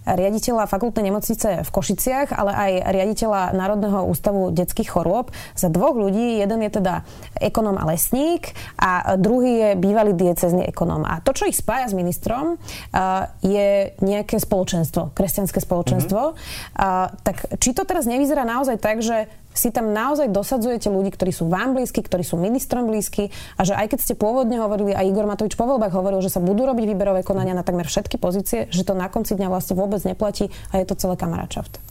riaditeľa 0.06 0.70
fakultnej 0.70 1.10
nemocnice 1.10 1.64
v 1.66 1.70
Košiciach, 1.70 2.34
ale 2.36 2.52
aj 2.52 2.72
riaditeľa 2.92 3.42
Národného 3.56 4.06
ústavu 4.08 4.52
detských 4.54 4.90
chorôb 4.90 5.32
za 5.56 5.68
dvoch 5.68 5.96
ľudí. 5.96 6.42
Jeden 6.42 6.60
je 6.66 6.72
teda 6.82 7.04
ekonom 7.40 7.78
a 7.80 7.88
lesník 7.90 8.54
a 8.80 9.16
druhý 9.16 9.52
je 9.60 9.70
bývalý 9.80 10.14
diecezný 10.16 10.66
ekonom. 10.68 11.06
A 11.06 11.22
to, 11.24 11.32
čo 11.36 11.48
ich 11.48 11.58
spája 11.58 11.92
s 11.92 11.98
ministrom, 11.98 12.56
uh, 12.56 13.30
je 13.40 13.94
nejaké 14.00 14.40
spoločenstvo, 14.40 15.16
kresťanské 15.16 15.60
spoločenstvo. 15.62 16.22
Mm-hmm. 16.34 17.22
Tak 17.26 17.60
či 17.60 17.76
to 17.76 17.84
teraz 17.84 18.06
nevyzerá 18.06 18.46
naozaj 18.48 18.78
tak, 18.80 19.02
že 19.04 19.30
si 19.54 19.74
tam 19.74 19.92
naozaj 19.92 20.30
dosadzujete 20.30 20.88
ľudí, 20.88 21.12
ktorí 21.14 21.34
sú 21.34 21.50
vám 21.50 21.76
blízki, 21.76 22.06
ktorí 22.06 22.22
sú 22.24 22.38
ministrom 22.38 22.86
blízki 22.88 23.34
a 23.58 23.66
že 23.66 23.74
aj 23.76 23.96
keď 23.96 24.00
ste 24.00 24.14
pôvodne 24.16 24.62
hovorili, 24.62 24.94
a 24.94 25.04
Igor 25.04 25.26
Matovič 25.26 25.58
po 25.58 25.66
voľbách 25.66 25.94
hovoril, 25.94 26.22
že 26.22 26.32
sa 26.32 26.40
budú 26.40 26.70
robiť 26.70 26.86
výberové 26.86 27.22
konania 27.26 27.58
na 27.58 27.66
takmer 27.66 27.90
všetky 27.90 28.22
pozície, 28.22 28.70
že 28.70 28.86
to 28.86 28.94
na 28.96 29.10
konci 29.10 29.36
dňa 29.36 29.50
vlastne 29.50 29.76
vôbec 29.76 30.00
neplatí 30.06 30.54
a 30.72 30.80
je 30.80 30.86
to 30.86 30.96
celé 30.96 31.18
kamaráčaft. 31.18 31.82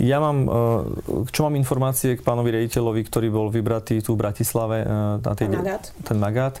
Ja 0.00 0.16
mám, 0.16 0.48
e, 0.48 1.28
čo 1.28 1.44
mám 1.44 1.54
informácie 1.60 2.16
k 2.16 2.24
pánovi 2.24 2.56
rejiteľovi, 2.56 3.04
ktorý 3.04 3.28
bol 3.28 3.46
vybratý 3.52 4.00
tu 4.00 4.16
v 4.16 4.24
Bratislave 4.24 4.80
e, 4.80 4.86
na 5.20 5.32
tej, 5.36 5.52
magát. 5.52 5.84
ten 6.00 6.16
magát. 6.16 6.54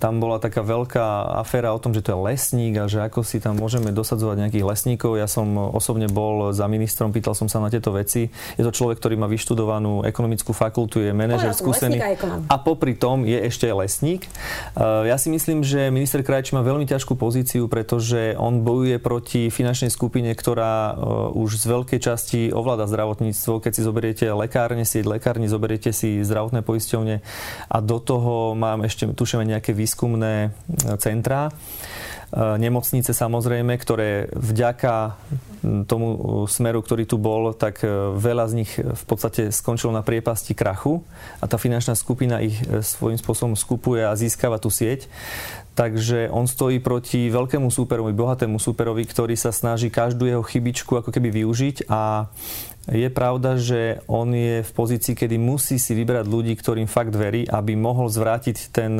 Tam 0.00 0.16
bola 0.16 0.40
taká 0.40 0.64
veľká 0.64 1.36
aféra 1.36 1.76
o 1.76 1.78
tom, 1.80 1.92
že 1.92 2.00
to 2.00 2.16
je 2.16 2.18
lesník 2.18 2.74
a 2.80 2.88
že 2.88 3.04
ako 3.04 3.20
si 3.20 3.36
tam 3.36 3.60
môžeme 3.60 3.92
dosadzovať 3.92 4.48
nejakých 4.48 4.64
lesníkov. 4.64 5.20
Ja 5.20 5.28
som 5.28 5.56
osobne 5.56 6.08
bol 6.08 6.56
za 6.56 6.64
ministrom, 6.72 7.12
pýtal 7.12 7.36
som 7.36 7.52
sa 7.52 7.60
na 7.60 7.68
tieto 7.68 7.92
veci. 7.92 8.32
Je 8.56 8.64
to 8.64 8.72
človek, 8.72 8.96
ktorý 8.96 9.20
má 9.20 9.28
vyštudovanú 9.28 10.08
ekonomickú 10.08 10.56
fakultu, 10.56 11.04
je 11.04 11.12
manažer 11.12 11.52
skúsený 11.52 12.00
a 12.48 12.56
popri 12.56 12.96
tom 12.96 13.28
je 13.28 13.36
ešte 13.44 13.68
lesník. 13.68 14.24
Eh, 14.24 15.12
ja 15.12 15.20
si 15.20 15.28
myslím, 15.28 15.60
že 15.60 15.92
minister 15.92 16.24
Krajčí 16.24 16.56
má 16.56 16.64
veľmi 16.64 16.88
ťažkú 16.88 17.12
pozíciu, 17.12 17.68
pretože 17.68 18.32
on 18.40 18.64
bojuje 18.64 18.96
proti 18.96 19.52
finančnej 19.52 19.92
skupine, 19.92 20.32
ktorá 20.32 20.96
už 21.36 21.60
z 21.60 21.64
veľkej 21.68 22.00
časti 22.00 22.40
ovláda 22.56 22.88
zdravotníctvo. 22.88 23.60
Keď 23.60 23.72
si 23.76 23.82
zoberiete 23.84 24.24
lekárne, 24.32 24.88
sieť 24.88 25.04
lekárni, 25.04 25.46
zoberiete 25.46 25.92
si 25.92 26.24
zdravotné 26.24 26.64
poisťovne 26.64 27.20
a 27.68 27.76
do 27.84 27.98
toho 28.00 28.56
mám 28.56 28.82
ešte, 28.88 29.04
tušíme, 29.06 29.44
nejaké 29.44 29.76
výskumné 29.76 30.56
centrá. 30.96 31.52
E, 32.32 32.58
nemocnice 32.58 33.14
samozrejme, 33.14 33.78
ktoré 33.78 34.26
vďaka 34.34 35.14
tomu 35.90 36.06
smeru, 36.46 36.78
ktorý 36.78 37.10
tu 37.10 37.18
bol, 37.18 37.50
tak 37.54 37.82
e, 37.82 37.90
veľa 38.14 38.44
z 38.50 38.54
nich 38.62 38.70
v 38.78 39.04
podstate 39.06 39.50
skončilo 39.50 39.90
na 39.90 40.02
priepasti 40.02 40.54
krachu 40.54 41.02
a 41.42 41.50
tá 41.50 41.58
finančná 41.58 41.94
skupina 41.98 42.42
ich 42.42 42.58
svojím 42.82 43.18
spôsobom 43.18 43.58
skupuje 43.58 44.02
a 44.02 44.14
získava 44.18 44.58
tú 44.58 44.70
sieť. 44.70 45.10
Takže 45.76 46.32
on 46.32 46.48
stojí 46.48 46.80
proti 46.80 47.28
veľkému 47.28 47.68
súperovi, 47.68 48.16
bohatému 48.16 48.56
súperovi, 48.56 49.04
ktorý 49.04 49.36
sa 49.36 49.52
snaží 49.52 49.92
každú 49.92 50.24
jeho 50.24 50.40
chybičku 50.40 50.96
ako 50.96 51.12
keby 51.12 51.44
využiť 51.44 51.92
a 51.92 52.32
je 52.88 53.10
pravda, 53.10 53.60
že 53.60 54.00
on 54.08 54.30
je 54.32 54.62
v 54.62 54.70
pozícii, 54.72 55.12
kedy 55.18 55.36
musí 55.36 55.76
si 55.76 55.92
vybrať 55.92 56.24
ľudí, 56.30 56.54
ktorým 56.56 56.88
fakt 56.88 57.12
verí, 57.12 57.44
aby 57.44 57.76
mohol 57.76 58.08
zvrátiť 58.08 58.56
ten 58.72 58.96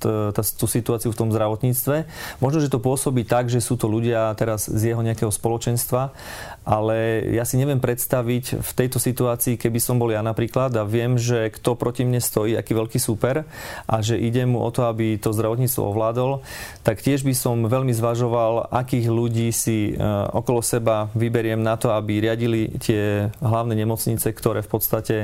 tá, 0.00 0.42
tú 0.42 0.64
situáciu 0.64 1.12
v 1.12 1.18
tom 1.20 1.28
zdravotníctve. 1.28 2.08
Možno, 2.40 2.58
že 2.64 2.72
to 2.72 2.80
pôsobí 2.80 3.28
tak, 3.28 3.52
že 3.52 3.60
sú 3.60 3.76
to 3.76 3.86
ľudia 3.86 4.32
teraz 4.40 4.66
z 4.66 4.94
jeho 4.94 5.02
nejakého 5.04 5.28
spoločenstva, 5.28 6.16
ale 6.64 7.24
ja 7.32 7.48
si 7.48 7.56
neviem 7.56 7.80
predstaviť 7.80 8.60
v 8.60 8.70
tejto 8.76 9.00
situácii, 9.00 9.56
keby 9.56 9.80
som 9.80 9.96
bol 9.96 10.12
ja 10.12 10.20
napríklad 10.20 10.76
a 10.76 10.84
viem, 10.84 11.16
že 11.16 11.48
kto 11.48 11.72
proti 11.74 12.04
mne 12.04 12.20
stojí, 12.20 12.52
aký 12.52 12.76
veľký 12.76 13.00
super 13.00 13.48
a 13.88 13.96
že 14.04 14.20
ide 14.20 14.44
mu 14.44 14.60
o 14.60 14.68
to, 14.68 14.84
aby 14.84 15.16
to 15.16 15.32
zdravotníctvo 15.32 15.82
ovládol, 15.82 16.44
tak 16.84 17.00
tiež 17.00 17.24
by 17.24 17.32
som 17.32 17.64
veľmi 17.64 17.96
zvažoval, 17.96 18.68
akých 18.68 19.08
ľudí 19.08 19.48
si 19.56 19.92
e, 19.92 20.04
okolo 20.36 20.60
seba 20.60 21.08
vyberiem 21.16 21.64
na 21.64 21.80
to, 21.80 21.96
aby 21.96 22.20
riadili 22.20 22.68
tie 22.76 23.32
hlavné 23.40 23.72
nemocnice, 23.74 24.28
ktoré 24.36 24.60
v 24.60 24.70
podstate 24.70 25.16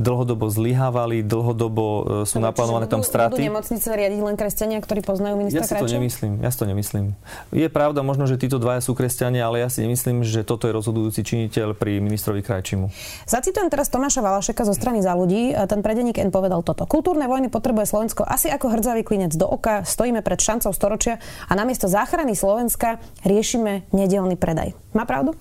dlhodobo 0.00 0.48
zlyhávali, 0.48 1.20
dlhodobo 1.20 1.84
e, 1.84 2.02
sú 2.24 2.40
naplánované 2.40 2.88
tam 2.88 3.04
straty. 3.04 3.36
Budú 3.36 3.52
nemocnice 3.52 3.88
riadiť 3.92 4.20
len 4.24 4.34
kresťania, 4.34 4.78
ktorí 4.80 5.04
poznajú 5.04 5.36
ministra 5.36 5.60
Ja 5.60 5.68
si 5.68 5.76
to 5.76 5.86
nemyslím. 5.86 6.32
Ja 6.40 6.48
si 6.48 6.58
to 6.58 6.66
nemyslím. 6.66 7.06
Je 7.52 7.68
pravda 7.68 8.00
možno, 8.00 8.24
že 8.24 8.40
títo 8.40 8.56
dvaja 8.56 8.80
sú 8.80 8.96
kresťania, 8.96 9.44
ale 9.44 9.60
ja 9.60 9.68
si 9.68 9.84
nemyslím, 9.84 10.24
že 10.24 10.40
toto 10.42 10.66
je 10.66 10.69
rozhodujúci 10.70 11.20
činiteľ 11.26 11.74
pri 11.74 11.98
ministrovi 11.98 12.40
Krajčimu. 12.40 12.88
Zacitujem 13.26 13.68
teraz 13.68 13.90
Tomáša 13.90 14.22
Valašeka 14.22 14.62
zo 14.62 14.72
strany 14.72 15.02
za 15.04 15.12
ľudí. 15.18 15.52
Ten 15.54 15.82
predeník 15.82 16.22
N 16.22 16.30
povedal 16.30 16.62
toto. 16.62 16.86
Kultúrne 16.86 17.26
vojny 17.26 17.50
potrebuje 17.50 17.90
Slovensko 17.90 18.22
asi 18.22 18.48
ako 18.48 18.72
hrdzavý 18.72 19.02
klinec 19.02 19.34
do 19.34 19.50
oka. 19.50 19.82
Stojíme 19.82 20.22
pred 20.22 20.38
šancou 20.38 20.70
storočia 20.70 21.18
a 21.50 21.52
namiesto 21.58 21.90
záchrany 21.90 22.38
Slovenska 22.38 23.02
riešime 23.26 23.90
nedelný 23.90 24.38
predaj. 24.38 24.72
Má 24.94 25.02
pravdu? 25.04 25.34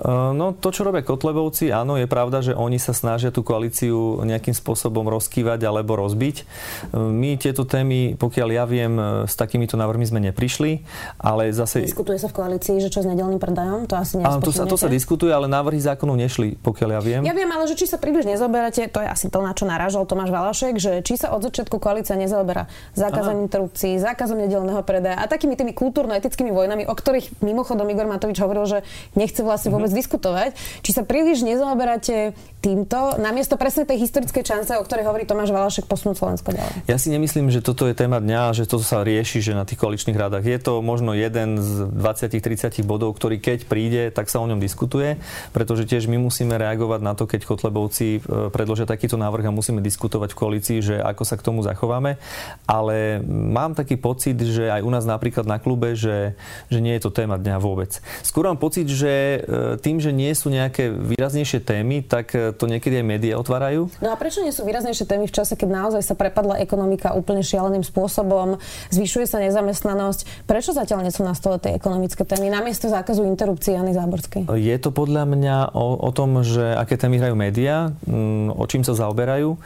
No 0.00 0.56
to, 0.56 0.72
čo 0.72 0.80
robia 0.80 1.04
Kotlebovci, 1.04 1.68
áno, 1.68 2.00
je 2.00 2.08
pravda, 2.08 2.40
že 2.40 2.56
oni 2.56 2.80
sa 2.80 2.96
snažia 2.96 3.28
tú 3.28 3.44
koalíciu 3.44 4.24
nejakým 4.24 4.56
spôsobom 4.56 5.04
rozkývať 5.12 5.60
alebo 5.68 5.92
rozbiť. 6.00 6.48
My 6.96 7.36
tieto 7.36 7.68
témy, 7.68 8.16
pokiaľ 8.16 8.48
ja 8.48 8.64
viem, 8.64 8.96
s 9.28 9.36
takýmito 9.36 9.76
návrhmi 9.76 10.08
sme 10.08 10.20
neprišli, 10.32 10.80
ale 11.20 11.52
zase... 11.52 11.84
Diskutuje 11.84 12.16
sa 12.16 12.32
v 12.32 12.34
koalícii, 12.40 12.80
že 12.80 12.88
čo 12.88 13.04
s 13.04 13.06
nedelným 13.06 13.36
predajom? 13.36 13.84
To 13.92 14.00
asi 14.00 14.16
Áno, 14.24 14.40
to 14.40 14.56
sa, 14.56 14.64
to 14.64 14.80
sa 14.80 14.88
diskutuje, 14.88 15.28
ale 15.36 15.52
návrhy 15.52 15.76
zákonov 15.84 16.16
nešli, 16.16 16.56
pokiaľ 16.64 16.88
ja 16.96 17.00
viem. 17.04 17.20
Ja 17.28 17.36
viem, 17.36 17.50
ale 17.52 17.68
že 17.68 17.76
či 17.76 17.84
sa 17.84 18.00
príliš 18.00 18.24
nezoberáte, 18.24 18.88
to 18.88 19.04
je 19.04 19.08
asi 19.08 19.28
to, 19.28 19.44
na 19.44 19.52
čo 19.52 19.68
narážal 19.68 20.08
Tomáš 20.08 20.32
Valašek, 20.32 20.80
že 20.80 20.92
či 21.04 21.20
sa 21.20 21.36
od 21.36 21.44
začiatku 21.44 21.76
koalícia 21.76 22.16
nezaoberá 22.16 22.72
zákazom 22.96 23.44
interrupcií, 23.44 24.00
zákazom 24.00 24.40
nedelného 24.40 24.80
predaja 24.80 25.20
a 25.20 25.28
takými 25.28 25.60
tými 25.60 25.76
kultúrno-etickými 25.76 26.48
vojnami, 26.48 26.88
o 26.88 26.94
ktorých 26.96 27.44
mimochodom 27.44 27.84
Igor 27.92 28.08
Matovič 28.08 28.40
hovoril, 28.40 28.64
že 28.64 28.78
nechce 29.12 29.44
vlastne 29.44 29.74
vôbec 29.74 29.89
vôbec 29.90 29.98
diskutovať. 29.98 30.50
Či 30.86 30.90
sa 30.94 31.02
príliš 31.02 31.42
nezaoberáte 31.42 32.38
týmto, 32.60 33.16
namiesto 33.16 33.56
presne 33.56 33.88
tej 33.88 34.04
historickej 34.04 34.44
čance, 34.44 34.70
o 34.76 34.84
ktorej 34.84 35.08
hovorí 35.08 35.24
Tomáš 35.24 35.48
Valašek, 35.48 35.88
posunúť 35.88 36.20
Slovensko 36.20 36.52
ďalej? 36.52 36.74
Ja 36.86 37.00
si 37.00 37.08
nemyslím, 37.08 37.48
že 37.48 37.64
toto 37.64 37.88
je 37.88 37.96
téma 37.96 38.20
dňa, 38.20 38.52
že 38.52 38.68
toto 38.68 38.84
sa 38.84 39.00
rieši 39.00 39.40
že 39.40 39.56
na 39.56 39.64
tých 39.64 39.80
koaličných 39.80 40.14
radách. 40.14 40.44
Je 40.44 40.60
to 40.60 40.84
možno 40.84 41.16
jeden 41.16 41.56
z 41.56 41.88
20-30 41.88 42.84
bodov, 42.84 43.16
ktorý 43.16 43.40
keď 43.40 43.64
príde, 43.64 44.12
tak 44.12 44.28
sa 44.28 44.44
o 44.44 44.46
ňom 44.46 44.60
diskutuje, 44.60 45.16
pretože 45.56 45.88
tiež 45.88 46.04
my 46.12 46.20
musíme 46.20 46.52
reagovať 46.60 47.00
na 47.00 47.16
to, 47.16 47.24
keď 47.24 47.48
Kotlebovci 47.48 48.20
e, 48.20 48.52
predložia 48.52 48.84
takýto 48.84 49.16
návrh 49.16 49.48
a 49.48 49.56
musíme 49.56 49.80
diskutovať 49.80 50.36
v 50.36 50.38
koalícii, 50.38 50.78
že 50.84 50.96
ako 51.00 51.24
sa 51.24 51.40
k 51.40 51.46
tomu 51.48 51.64
zachováme. 51.64 52.20
Ale 52.68 53.24
mám 53.24 53.72
taký 53.72 53.96
pocit, 53.96 54.36
že 54.36 54.68
aj 54.68 54.84
u 54.84 54.92
nás 54.92 55.08
napríklad 55.08 55.48
na 55.48 55.56
klube, 55.56 55.96
že, 55.96 56.36
že 56.68 56.84
nie 56.84 56.92
je 57.00 57.08
to 57.08 57.10
téma 57.10 57.40
dňa 57.40 57.56
vôbec. 57.56 58.04
Skôr 58.20 58.52
mám 58.52 58.60
pocit, 58.60 58.84
že 58.84 59.40
e, 59.40 59.79
tým, 59.80 59.96
že 59.98 60.12
nie 60.12 60.28
sú 60.36 60.52
nejaké 60.52 60.92
výraznejšie 60.92 61.64
témy, 61.64 62.04
tak 62.04 62.36
e, 62.36 62.52
to 62.52 62.68
niekedy 62.68 63.00
aj 63.00 63.06
médiá 63.08 63.34
otvárajú. 63.40 63.88
No 64.04 64.12
a 64.12 64.16
prečo 64.20 64.44
nie 64.44 64.52
sú 64.52 64.68
výraznejšie 64.68 65.08
témy 65.08 65.24
v 65.24 65.34
čase, 65.34 65.56
keď 65.56 65.68
naozaj 65.72 66.02
sa 66.04 66.14
prepadla 66.14 66.60
ekonomika 66.60 67.16
úplne 67.16 67.40
šialeným 67.40 67.82
spôsobom, 67.82 68.60
zvyšuje 68.92 69.26
sa 69.26 69.40
nezamestnanosť? 69.40 70.44
Prečo 70.44 70.76
zatiaľ 70.76 71.08
nie 71.08 71.12
sú 71.14 71.24
na 71.24 71.32
stole 71.32 71.56
tie 71.56 71.72
ekonomické 71.72 72.22
témy 72.28 72.52
namiesto 72.52 72.92
zákazu 72.92 73.24
interrupcií 73.24 73.74
Jany 73.74 73.96
Záborskej? 73.96 74.44
Je 74.60 74.76
to 74.76 74.92
podľa 74.92 75.24
mňa 75.24 75.56
o, 75.72 75.96
o 75.96 76.10
tom, 76.12 76.44
že 76.44 76.76
aké 76.76 77.00
témy 77.00 77.16
hrajú 77.16 77.36
médiá, 77.40 77.96
mm, 78.04 78.52
o 78.52 78.64
čím 78.68 78.84
sa 78.84 78.92
zaoberajú. 78.92 79.56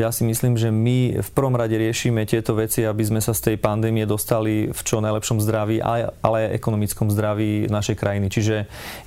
Ja 0.00 0.08
si 0.08 0.24
myslím, 0.24 0.56
že 0.56 0.72
my 0.72 1.20
v 1.20 1.30
prvom 1.36 1.52
rade 1.52 1.76
riešime 1.76 2.24
tieto 2.24 2.56
veci, 2.56 2.88
aby 2.88 3.04
sme 3.04 3.20
sa 3.20 3.36
z 3.36 3.52
tej 3.52 3.56
pandémie 3.60 4.08
dostali 4.08 4.72
v 4.72 4.80
čo 4.80 5.04
najlepšom 5.04 5.42
zdraví, 5.44 5.84
ale 5.84 6.38
aj 6.48 6.54
ekonomickom 6.56 7.12
zdraví 7.12 7.68
našej 7.68 7.96
krajiny. 7.98 8.32
Čiže 8.32 8.56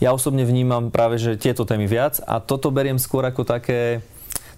ja 0.03 0.11
osobne 0.11 0.45
vnímam 0.51 0.91
práve, 0.91 1.15
že 1.17 1.39
tieto 1.39 1.63
témy 1.63 1.87
viac 1.87 2.19
a 2.27 2.43
toto 2.43 2.69
beriem 2.69 2.99
skôr 2.99 3.23
ako 3.23 3.47
také 3.47 4.03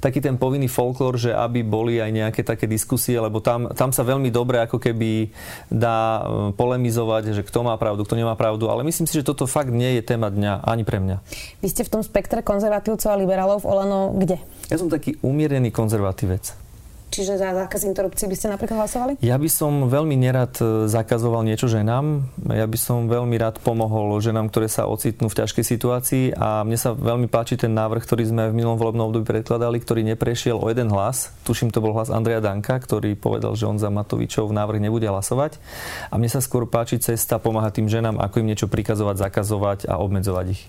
taký 0.03 0.19
ten 0.19 0.35
povinný 0.35 0.67
folklór, 0.67 1.15
že 1.15 1.31
aby 1.31 1.63
boli 1.63 2.03
aj 2.03 2.11
nejaké 2.11 2.43
také 2.43 2.67
diskusie, 2.67 3.15
lebo 3.15 3.39
tam, 3.39 3.71
tam 3.71 3.95
sa 3.95 4.03
veľmi 4.03 4.27
dobre 4.27 4.59
ako 4.59 4.75
keby 4.75 5.31
dá 5.71 6.19
e, 6.19 6.21
polemizovať, 6.59 7.31
že 7.31 7.41
kto 7.47 7.63
má 7.63 7.79
pravdu, 7.79 8.03
kto 8.03 8.19
nemá 8.19 8.35
pravdu, 8.35 8.67
ale 8.67 8.83
myslím 8.83 9.07
si, 9.07 9.15
že 9.15 9.23
toto 9.23 9.47
fakt 9.47 9.71
nie 9.71 9.95
je 9.95 10.03
téma 10.03 10.27
dňa 10.27 10.67
ani 10.67 10.83
pre 10.83 10.99
mňa. 10.99 11.23
Vy 11.63 11.67
ste 11.71 11.87
v 11.87 11.95
tom 11.95 12.03
spektre 12.03 12.43
konzervatívcov 12.43 13.07
a 13.07 13.15
liberálov 13.15 13.63
v 13.63 13.69
Olano 13.71 14.11
kde? 14.19 14.43
Ja 14.67 14.75
som 14.75 14.91
taký 14.91 15.15
umierený 15.23 15.71
konzervatívec. 15.71 16.62
Čiže 17.13 17.37
za 17.37 17.53
zákaz 17.53 17.85
interrupcií 17.85 18.25
by 18.25 18.33
ste 18.33 18.49
napríklad 18.49 18.81
hlasovali? 18.81 19.21
Ja 19.21 19.37
by 19.37 19.45
som 19.45 19.85
veľmi 19.85 20.17
nerad 20.17 20.57
e, 20.57 20.89
zakazoval 20.89 21.45
niečo 21.45 21.69
ženám. 21.69 22.25
Ja 22.49 22.65
by 22.65 22.73
som 22.81 23.05
veľmi 23.05 23.37
rád 23.37 23.61
pomohol 23.61 24.17
ženám, 24.17 24.49
ktoré 24.49 24.65
sa 24.65 24.89
ocitnú 24.89 25.29
v 25.29 25.37
ťažkej 25.37 25.61
situácii 25.61 26.25
a 26.33 26.65
mne 26.65 26.73
sa 26.73 26.97
veľmi 26.97 27.29
páči 27.29 27.53
ten 27.53 27.69
návrh, 27.69 28.01
ktorý 28.01 28.33
sme 28.33 28.49
v 28.49 28.57
minulom 28.57 28.81
volebnom 28.81 29.13
období 29.13 29.29
predkladali, 29.29 29.77
ktorý 29.77 30.01
neprešiel 30.09 30.57
o 30.57 30.65
jeden 30.73 30.89
hlas. 30.89 31.29
Tuším, 31.45 31.69
to 31.69 31.85
bol 31.85 31.93
hlas 31.93 32.09
Andreja 32.09 32.41
Danka, 32.41 32.81
ktorý 32.81 33.13
povedal, 33.13 33.53
že 33.53 33.69
on 33.69 33.77
za 33.77 33.93
Matovičov 33.93 34.49
návrh 34.49 34.81
nebude 34.81 35.05
hlasovať. 35.05 35.61
A 36.09 36.17
mne 36.17 36.33
sa 36.33 36.41
skôr 36.41 36.65
páči 36.65 36.97
cesta 36.97 37.37
pomáhať 37.37 37.77
tým 37.77 37.93
ženám, 37.93 38.17
ako 38.17 38.41
im 38.41 38.49
niečo 38.49 38.65
prikazovať, 38.65 39.21
zakazovať 39.21 39.79
a 39.85 40.01
obmedzovať 40.01 40.45
ich. 40.49 40.65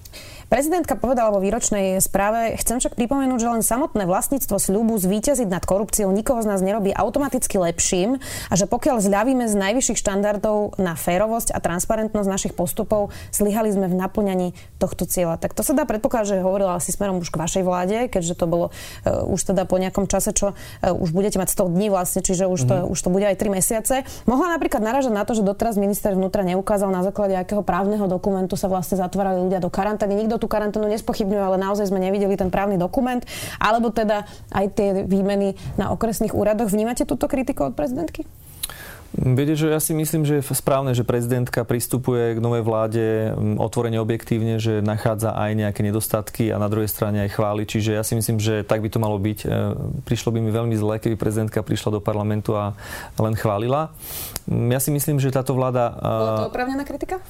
Prezidentka 0.55 0.95
povedala 0.95 1.35
vo 1.35 1.43
výročnej 1.43 1.99
správe, 1.99 2.55
chcem 2.63 2.79
však 2.79 2.95
pripomenúť, 2.95 3.43
že 3.43 3.51
len 3.51 3.63
samotné 3.67 4.07
vlastníctvo 4.07 4.63
sľubu 4.63 4.95
zvíťaziť 5.03 5.51
nad 5.51 5.67
korupciou 5.67 6.15
nikoho 6.15 6.39
z 6.39 6.47
nás 6.47 6.63
nerobí 6.63 6.95
automaticky 6.95 7.59
lepším 7.59 8.23
a 8.23 8.55
že 8.55 8.71
pokiaľ 8.71 9.03
zľavíme 9.03 9.51
z 9.51 9.55
najvyšších 9.59 9.99
štandardov 9.99 10.79
na 10.79 10.95
férovosť 10.95 11.51
a 11.51 11.59
transparentnosť 11.59 12.29
našich 12.31 12.55
postupov, 12.55 13.11
zlyhali 13.35 13.75
sme 13.75 13.91
v 13.91 13.99
naplňaní 13.99 14.49
tohto 14.79 15.11
cieľa. 15.11 15.43
Tak 15.43 15.59
to 15.59 15.67
sa 15.67 15.75
dá 15.75 15.91
predpokladať, 15.91 16.39
že 16.39 16.47
hovorila 16.47 16.79
asi 16.79 16.95
smerom 16.95 17.19
už 17.19 17.35
k 17.35 17.41
vašej 17.43 17.67
vláde, 17.67 18.07
keďže 18.07 18.39
to 18.39 18.47
bolo 18.47 18.71
uh, 18.71 19.27
už 19.27 19.51
teda 19.51 19.67
po 19.67 19.83
nejakom 19.83 20.07
čase, 20.07 20.31
čo 20.31 20.55
uh, 20.55 20.95
už 20.95 21.11
budete 21.11 21.35
mať 21.35 21.51
100 21.51 21.75
dní 21.75 21.91
vlastne, 21.91 22.23
čiže 22.23 22.47
už 22.47 22.61
to, 22.63 22.75
mm-hmm. 22.79 22.93
už 22.95 22.99
to 23.03 23.11
bude 23.11 23.27
aj 23.27 23.43
3 23.43 23.59
mesiace. 23.59 23.95
Mohla 24.31 24.55
napríklad 24.55 24.87
naražať 24.87 25.19
na 25.19 25.27
to, 25.27 25.35
že 25.35 25.43
doteraz 25.43 25.75
minister 25.75 26.15
vnútra 26.15 26.47
neukázal 26.47 26.95
na 26.95 27.03
základe 27.03 27.35
akého 27.35 27.67
právneho 27.67 28.07
dokumentu 28.07 28.55
sa 28.55 28.71
vlastne 28.71 29.03
zatvárali 29.03 29.43
ľudia 29.43 29.59
do 29.59 29.67
karantény. 29.67 30.15
Nikto 30.15 30.44
nikto 30.44 30.44
tú 30.45 30.53
karanténu 30.53 30.85
nespochybňuje, 30.93 31.41
ale 31.41 31.57
naozaj 31.57 31.89
sme 31.89 31.97
nevideli 31.97 32.37
ten 32.37 32.53
právny 32.53 32.77
dokument, 32.77 33.25
alebo 33.57 33.89
teda 33.89 34.29
aj 34.53 34.77
tie 34.77 34.89
výmeny 35.09 35.57
na 35.81 35.89
okresných 35.89 36.37
úradoch. 36.37 36.69
Vnímate 36.69 37.09
túto 37.09 37.25
kritiku 37.25 37.73
od 37.73 37.73
prezidentky? 37.73 38.29
Viete, 39.15 39.55
že 39.55 39.71
ja 39.71 39.79
si 39.79 39.95
myslím, 39.95 40.27
že 40.27 40.43
je 40.43 40.59
správne, 40.59 40.91
že 40.91 41.07
prezidentka 41.07 41.63
pristupuje 41.63 42.35
k 42.35 42.43
novej 42.43 42.67
vláde 42.67 43.31
otvorene 43.63 44.03
objektívne, 44.03 44.59
že 44.59 44.83
nachádza 44.83 45.39
aj 45.39 45.55
nejaké 45.55 45.87
nedostatky 45.87 46.51
a 46.51 46.59
na 46.59 46.67
druhej 46.67 46.91
strane 46.91 47.23
aj 47.23 47.39
chváli. 47.39 47.63
Čiže 47.63 47.95
ja 47.95 48.03
si 48.03 48.19
myslím, 48.19 48.43
že 48.43 48.67
tak 48.67 48.83
by 48.83 48.91
to 48.91 48.99
malo 48.99 49.15
byť. 49.23 49.39
E, 49.47 49.49
prišlo 50.03 50.35
by 50.35 50.43
mi 50.43 50.51
veľmi 50.51 50.75
zle, 50.75 50.99
keby 50.99 51.15
prezidentka 51.15 51.63
prišla 51.63 51.95
do 51.95 52.01
parlamentu 52.03 52.59
a 52.59 52.75
len 53.23 53.39
chválila. 53.39 53.95
Ja 54.51 54.83
si 54.83 54.91
myslím, 54.91 55.23
že 55.23 55.31
táto 55.31 55.55
vláda... 55.55 55.95
Bola 55.95 56.43
to 56.43 56.51
opravnená 56.51 56.83
kritika? 56.83 57.23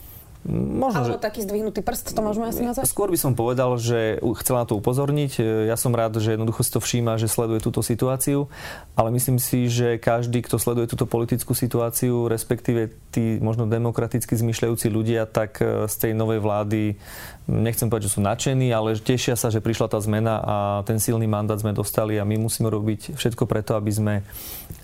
Možno, 0.45 1.09
Alebo 1.09 1.17
že... 1.17 1.25
taký 1.25 1.41
zdvihnutý 1.41 1.81
prst, 1.81 2.13
to 2.13 2.21
môžeme 2.21 2.45
asi 2.45 2.61
nazvať? 2.61 2.85
Skôr 2.85 3.09
by 3.09 3.17
som 3.17 3.33
povedal, 3.33 3.81
že 3.81 4.21
chcela 4.45 4.63
na 4.63 4.67
to 4.69 4.77
upozorniť. 4.77 5.41
Ja 5.73 5.77
som 5.81 5.97
rád, 5.97 6.21
že 6.21 6.37
jednoducho 6.37 6.61
si 6.61 6.69
to 6.69 6.85
všíma, 6.85 7.17
že 7.17 7.33
sleduje 7.33 7.65
túto 7.65 7.81
situáciu, 7.81 8.53
ale 8.93 9.09
myslím 9.17 9.41
si, 9.41 9.73
že 9.73 9.97
každý, 9.97 10.45
kto 10.45 10.61
sleduje 10.61 10.93
túto 10.93 11.09
politickú 11.09 11.57
situáciu, 11.57 12.29
respektíve 12.29 12.93
tí 13.09 13.41
možno 13.41 13.65
demokraticky 13.65 14.37
zmyšľajúci 14.37 14.93
ľudia, 14.93 15.25
tak 15.25 15.65
e, 15.65 15.89
z 15.89 15.95
tej 15.97 16.13
novej 16.13 16.45
vlády 16.45 17.01
nechcem 17.49 17.89
povedať, 17.89 18.13
že 18.13 18.15
sú 18.17 18.21
nadšení, 18.21 18.69
ale 18.69 19.01
tešia 19.01 19.41
sa, 19.41 19.49
že 19.49 19.65
prišla 19.65 19.97
tá 19.97 19.99
zmena 20.01 20.45
a 20.45 20.57
ten 20.85 21.01
silný 21.01 21.25
mandát 21.25 21.57
sme 21.57 21.73
dostali 21.73 22.21
a 22.21 22.29
my 22.29 22.37
musíme 22.37 22.69
robiť 22.69 23.17
všetko 23.17 23.49
preto, 23.49 23.81
aby 23.81 23.93
sme 23.93 24.15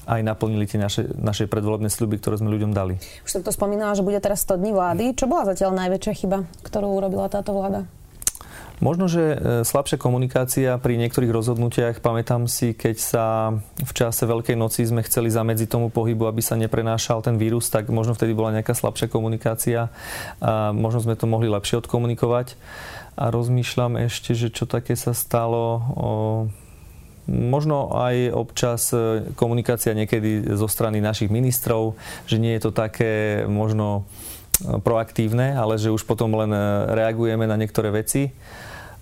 aj 0.06 0.20
naplnili 0.24 0.64
tie 0.64 0.80
naše, 0.80 1.08
naše 1.16 1.44
predvolebné 1.50 1.92
sľuby, 1.92 2.20
ktoré 2.20 2.40
sme 2.40 2.52
ľuďom 2.52 2.72
dali. 2.72 2.96
Už 3.24 3.30
som 3.30 3.42
to 3.44 3.52
spomínala, 3.52 3.96
že 3.96 4.04
bude 4.04 4.20
teraz 4.20 4.44
100 4.46 4.60
dní 4.60 4.70
vlády. 4.72 5.04
Čo 5.16 5.28
bola 5.28 5.48
zatiaľ 5.48 5.76
najväčšia 5.76 6.12
chyba, 6.24 6.38
ktorú 6.64 6.88
urobila 6.96 7.28
táto 7.28 7.52
vláda? 7.52 7.88
Možno, 8.80 9.12
že 9.12 9.20
e, 9.20 9.36
slabšia 9.60 10.00
komunikácia 10.00 10.72
pri 10.80 10.96
niektorých 10.96 11.28
rozhodnutiach. 11.28 12.00
Pamätám 12.00 12.48
si, 12.48 12.72
keď 12.72 12.96
sa 12.96 13.24
v 13.76 13.92
čase 13.92 14.24
Veľkej 14.24 14.56
noci 14.56 14.88
sme 14.88 15.04
chceli 15.04 15.28
zamedziť 15.28 15.68
tomu 15.68 15.92
pohybu, 15.92 16.24
aby 16.24 16.40
sa 16.40 16.56
neprenášal 16.56 17.20
ten 17.20 17.36
vírus, 17.36 17.68
tak 17.68 17.92
možno 17.92 18.16
vtedy 18.16 18.32
bola 18.32 18.56
nejaká 18.56 18.72
slabšia 18.72 19.12
komunikácia. 19.12 19.92
A 20.40 20.72
možno 20.72 21.04
sme 21.04 21.12
to 21.12 21.28
mohli 21.28 21.52
lepšie 21.52 21.84
odkomunikovať. 21.84 22.56
A 23.20 23.28
rozmýšľam 23.28 24.00
ešte, 24.08 24.32
že 24.32 24.48
čo 24.48 24.64
také 24.64 24.96
sa 24.96 25.12
stalo. 25.12 25.64
O, 25.68 25.82
možno 27.30 27.94
aj 27.94 28.34
občas 28.34 28.90
e, 28.90 29.30
komunikácia 29.38 29.94
niekedy 29.94 30.50
zo 30.58 30.66
strany 30.66 30.98
našich 30.98 31.30
ministrov, 31.30 31.94
že 32.26 32.42
nie 32.42 32.58
je 32.58 32.66
to 32.66 32.72
také 32.74 33.46
možno 33.46 34.02
e, 34.60 34.76
proaktívne, 34.82 35.54
ale 35.54 35.78
že 35.78 35.94
už 35.94 36.02
potom 36.04 36.34
len 36.34 36.50
reagujeme 36.90 37.46
na 37.46 37.54
niektoré 37.54 37.94
veci. 37.94 38.34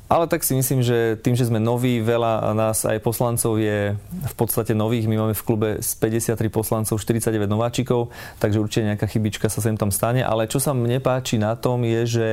Ale 0.09 0.25
tak 0.25 0.40
si 0.40 0.57
myslím, 0.57 0.81
že 0.81 1.21
tým, 1.21 1.37
že 1.37 1.44
sme 1.44 1.61
noví, 1.61 2.01
veľa 2.01 2.57
nás 2.57 2.88
aj 2.88 2.97
poslancov 3.05 3.61
je 3.61 3.92
v 4.09 4.35
podstate 4.40 4.73
nových. 4.73 5.05
My 5.05 5.21
máme 5.21 5.37
v 5.37 5.44
klube 5.44 5.68
z 5.85 5.90
53 6.01 6.49
poslancov 6.49 6.97
49 6.97 7.44
nováčikov, 7.44 8.09
takže 8.40 8.57
určite 8.57 8.88
nejaká 8.88 9.05
chybička 9.05 9.53
sa 9.53 9.61
sem 9.61 9.77
tam 9.77 9.92
stane. 9.92 10.25
Ale 10.25 10.49
čo 10.49 10.64
sa 10.64 10.73
mne 10.73 11.05
páči 11.05 11.37
na 11.37 11.53
tom 11.61 11.85
je, 11.85 12.09
že 12.09 12.29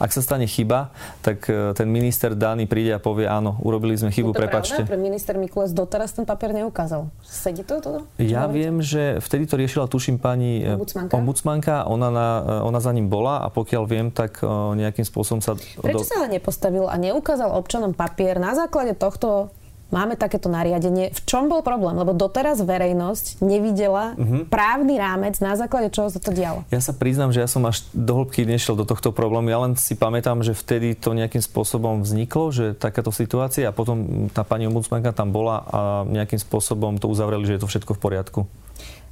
ak 0.00 0.08
sa 0.08 0.24
stane 0.24 0.48
chyba, 0.48 0.88
tak 1.20 1.44
e, 1.52 1.76
ten 1.76 1.92
minister 1.92 2.32
Dány 2.32 2.64
príde 2.64 2.96
a 2.96 3.00
povie, 3.00 3.28
áno, 3.28 3.60
urobili 3.60 3.92
sme 3.92 4.08
chybu, 4.08 4.32
to 4.32 4.40
prepačte. 4.48 4.88
Pravda? 4.88 4.96
Pre 4.96 5.00
minister 5.04 5.36
Mikules 5.36 5.76
doteraz 5.76 6.16
ten 6.16 6.24
papier 6.24 6.56
neukázal. 6.56 7.12
Sedí 7.28 7.60
to 7.60 7.84
toto? 7.84 8.08
Ja 8.16 8.48
viem, 8.48 8.80
že 8.80 9.20
vtedy 9.20 9.44
to 9.44 9.60
riešila, 9.60 9.84
tuším, 9.84 10.16
pani 10.16 10.64
e, 10.64 10.80
ombudsmanka. 10.80 11.12
ombudsmanka. 11.12 11.74
Ona, 11.92 12.08
na, 12.08 12.28
e, 12.40 12.64
ona 12.72 12.80
za 12.80 12.88
ním 12.96 13.12
bola 13.12 13.44
a 13.44 13.52
pokiaľ 13.52 13.84
viem, 13.84 14.08
tak 14.08 14.40
nejakým 14.48 15.04
spôsobom 15.04 15.44
sa... 15.44 15.52
Prečo 15.60 16.00
do... 16.00 16.08
sa 16.08 16.24
ale 16.24 16.40
nepostavil 16.40 16.88
a 16.88 16.96
neukázal? 16.96 17.17
Ukázal 17.18 17.50
občanom 17.52 17.92
papier 17.92 18.38
na 18.38 18.54
základe 18.54 18.94
tohto 18.94 19.50
máme 19.88 20.20
takéto 20.20 20.52
nariadenie. 20.52 21.12
V 21.16 21.20
čom 21.24 21.48
bol 21.48 21.64
problém? 21.64 21.96
Lebo 21.96 22.12
doteraz 22.12 22.60
verejnosť 22.60 23.40
nevidela 23.40 24.12
uh-huh. 24.14 24.44
právny 24.48 25.00
rámec, 25.00 25.40
na 25.40 25.56
základe 25.56 25.88
čoho 25.88 26.12
sa 26.12 26.20
to 26.20 26.32
dialo. 26.32 26.64
Ja 26.68 26.80
sa 26.80 26.92
priznám, 26.92 27.32
že 27.32 27.40
ja 27.40 27.48
som 27.48 27.64
až 27.64 27.84
do 27.96 28.12
hĺbky 28.20 28.44
nešiel 28.44 28.76
do 28.76 28.84
tohto 28.84 29.10
problému. 29.10 29.48
Ja 29.48 29.64
len 29.64 29.74
si 29.80 29.96
pamätám, 29.96 30.44
že 30.44 30.52
vtedy 30.52 30.92
to 30.92 31.16
nejakým 31.16 31.40
spôsobom 31.40 32.04
vzniklo, 32.04 32.52
že 32.52 32.76
takáto 32.76 33.08
situácia 33.08 33.68
a 33.68 33.72
potom 33.72 34.28
tá 34.28 34.44
pani 34.44 34.68
ombudsmanka 34.68 35.16
tam 35.16 35.32
bola 35.32 35.64
a 35.68 35.80
nejakým 36.04 36.40
spôsobom 36.40 37.00
to 37.00 37.08
uzavreli, 37.08 37.48
že 37.48 37.56
je 37.56 37.62
to 37.64 37.70
všetko 37.70 37.96
v 37.96 38.00
poriadku. 38.00 38.40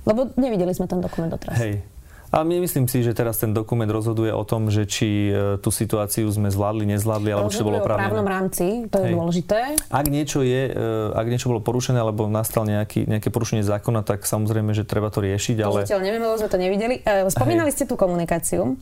Lebo 0.06 0.30
nevideli 0.38 0.70
sme 0.70 0.86
ten 0.86 1.02
dokument 1.02 1.32
doteraz. 1.32 1.58
Hej, 1.58 1.82
ale 2.30 2.42
myslím 2.62 2.90
si, 2.90 3.06
že 3.06 3.14
teraz 3.14 3.38
ten 3.38 3.54
dokument 3.54 3.86
rozhoduje 3.86 4.34
o 4.34 4.42
tom, 4.42 4.68
že 4.68 4.86
či 4.86 5.30
e, 5.30 5.60
tú 5.62 5.70
situáciu 5.70 6.26
sme 6.28 6.50
zvládli, 6.50 6.86
nezvládli, 6.96 7.30
alebo 7.30 7.48
či 7.48 7.62
to 7.62 7.68
bolo 7.68 7.82
právne. 7.82 8.06
právnom 8.06 8.26
rámci, 8.26 8.90
to 8.90 8.96
je 9.02 9.06
Hej. 9.06 9.14
dôležité. 9.14 9.58
Ak 9.88 10.06
niečo, 10.10 10.42
je, 10.42 10.62
e, 10.74 11.12
ak 11.14 11.26
niečo 11.30 11.50
bolo 11.50 11.62
porušené, 11.62 12.02
alebo 12.02 12.26
nastal 12.26 12.66
nejaký, 12.66 13.06
nejaké 13.06 13.28
porušenie 13.30 13.62
zákona, 13.62 14.02
tak 14.02 14.26
samozrejme, 14.26 14.74
že 14.74 14.82
treba 14.82 15.10
to 15.10 15.22
riešiť. 15.22 15.56
Ale... 15.62 15.86
Zatiaľ 15.86 16.00
neviem, 16.02 16.22
lebo 16.22 16.34
sme 16.34 16.50
to 16.50 16.58
nevideli. 16.58 16.94
E, 17.02 17.30
spomínali 17.30 17.70
Hej. 17.70 17.76
ste 17.78 17.84
tú 17.86 17.94
komunikáciu. 17.94 18.78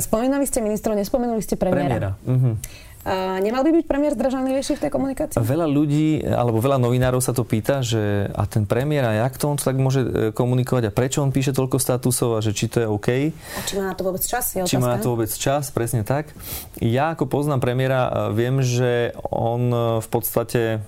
Spomínali 0.00 0.44
ste 0.44 0.60
ministrov, 0.60 0.96
nespomenuli 0.96 1.40
ste 1.40 1.56
premiéra. 1.56 1.88
premiéra. 1.96 2.10
Mhm. 2.28 2.52
A 3.00 3.40
nemal 3.40 3.64
by 3.64 3.72
byť 3.80 3.84
premiér 3.88 4.12
zdržanlivejší 4.12 4.76
v 4.76 4.82
tej 4.84 4.90
komunikácii? 4.92 5.40
Veľa 5.40 5.64
ľudí, 5.64 6.20
alebo 6.20 6.60
veľa 6.60 6.76
novinárov 6.76 7.24
sa 7.24 7.32
to 7.32 7.48
pýta, 7.48 7.80
že 7.80 8.28
a 8.28 8.44
ten 8.44 8.68
premiér, 8.68 9.08
a 9.08 9.12
jak 9.24 9.40
to 9.40 9.48
on 9.48 9.56
tak 9.56 9.80
môže 9.80 10.00
e, 10.04 10.08
komunikovať 10.36 10.92
a 10.92 10.92
prečo 10.92 11.24
on 11.24 11.32
píše 11.32 11.56
toľko 11.56 11.80
statusov 11.80 12.36
a 12.36 12.44
že 12.44 12.52
či 12.52 12.68
to 12.68 12.84
je 12.84 12.86
OK. 12.92 13.08
A 13.32 13.60
či 13.64 13.80
má 13.80 13.88
na 13.88 13.96
to 13.96 14.04
vôbec 14.04 14.20
čas? 14.20 14.52
Je 14.52 14.68
či 14.68 14.76
má 14.76 14.92
na 14.92 15.00
to 15.00 15.16
vôbec 15.16 15.32
čas, 15.32 15.72
presne 15.72 16.04
tak. 16.04 16.28
Ja 16.76 17.16
ako 17.16 17.24
poznám 17.24 17.64
premiéra, 17.64 18.04
e, 18.04 18.36
viem, 18.36 18.60
že 18.60 19.16
on 19.32 19.72
e, 19.72 19.78
v 20.04 20.08
podstate 20.12 20.84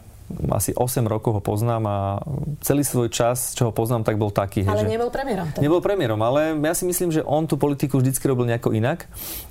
asi 0.51 0.73
8 0.75 1.05
rokov 1.07 1.39
ho 1.39 1.43
poznám 1.43 1.83
a 1.89 1.97
celý 2.65 2.83
svoj 2.83 3.09
čas, 3.13 3.53
čo 3.53 3.69
ho 3.69 3.73
poznám, 3.73 4.05
tak 4.07 4.17
bol 4.17 4.33
taký. 4.33 4.65
Ale 4.67 4.85
že... 4.85 4.91
nebol 4.91 5.11
premiérom. 5.13 5.49
Teda. 5.53 5.63
Nebol 5.63 5.81
premiérom, 5.85 6.21
ale 6.21 6.57
ja 6.59 6.75
si 6.75 6.85
myslím, 6.89 7.13
že 7.13 7.25
on 7.25 7.45
tú 7.47 7.61
politiku 7.61 7.99
vždycky 7.99 8.25
robil 8.27 8.49
nejako 8.49 8.75
inak. 8.75 9.07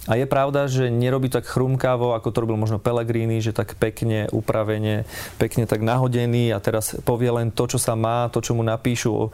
A 0.09 0.17
je 0.17 0.25
pravda, 0.25 0.65
že 0.65 0.89
nerobí 0.89 1.29
tak 1.29 1.45
chrumkávo, 1.45 2.17
ako 2.17 2.27
to 2.33 2.41
robil 2.43 2.57
možno 2.57 2.81
Pellegrini, 2.81 3.39
že 3.39 3.53
tak 3.53 3.77
pekne, 3.77 4.27
upravene, 4.33 5.05
pekne 5.37 5.69
tak 5.69 5.85
nahodený 5.85 6.51
a 6.55 6.57
teraz 6.59 6.97
povie 7.05 7.29
len 7.29 7.53
to, 7.53 7.69
čo 7.69 7.77
sa 7.77 7.93
má, 7.93 8.27
to, 8.33 8.41
čo 8.41 8.57
mu 8.57 8.65
napíšu, 8.65 9.29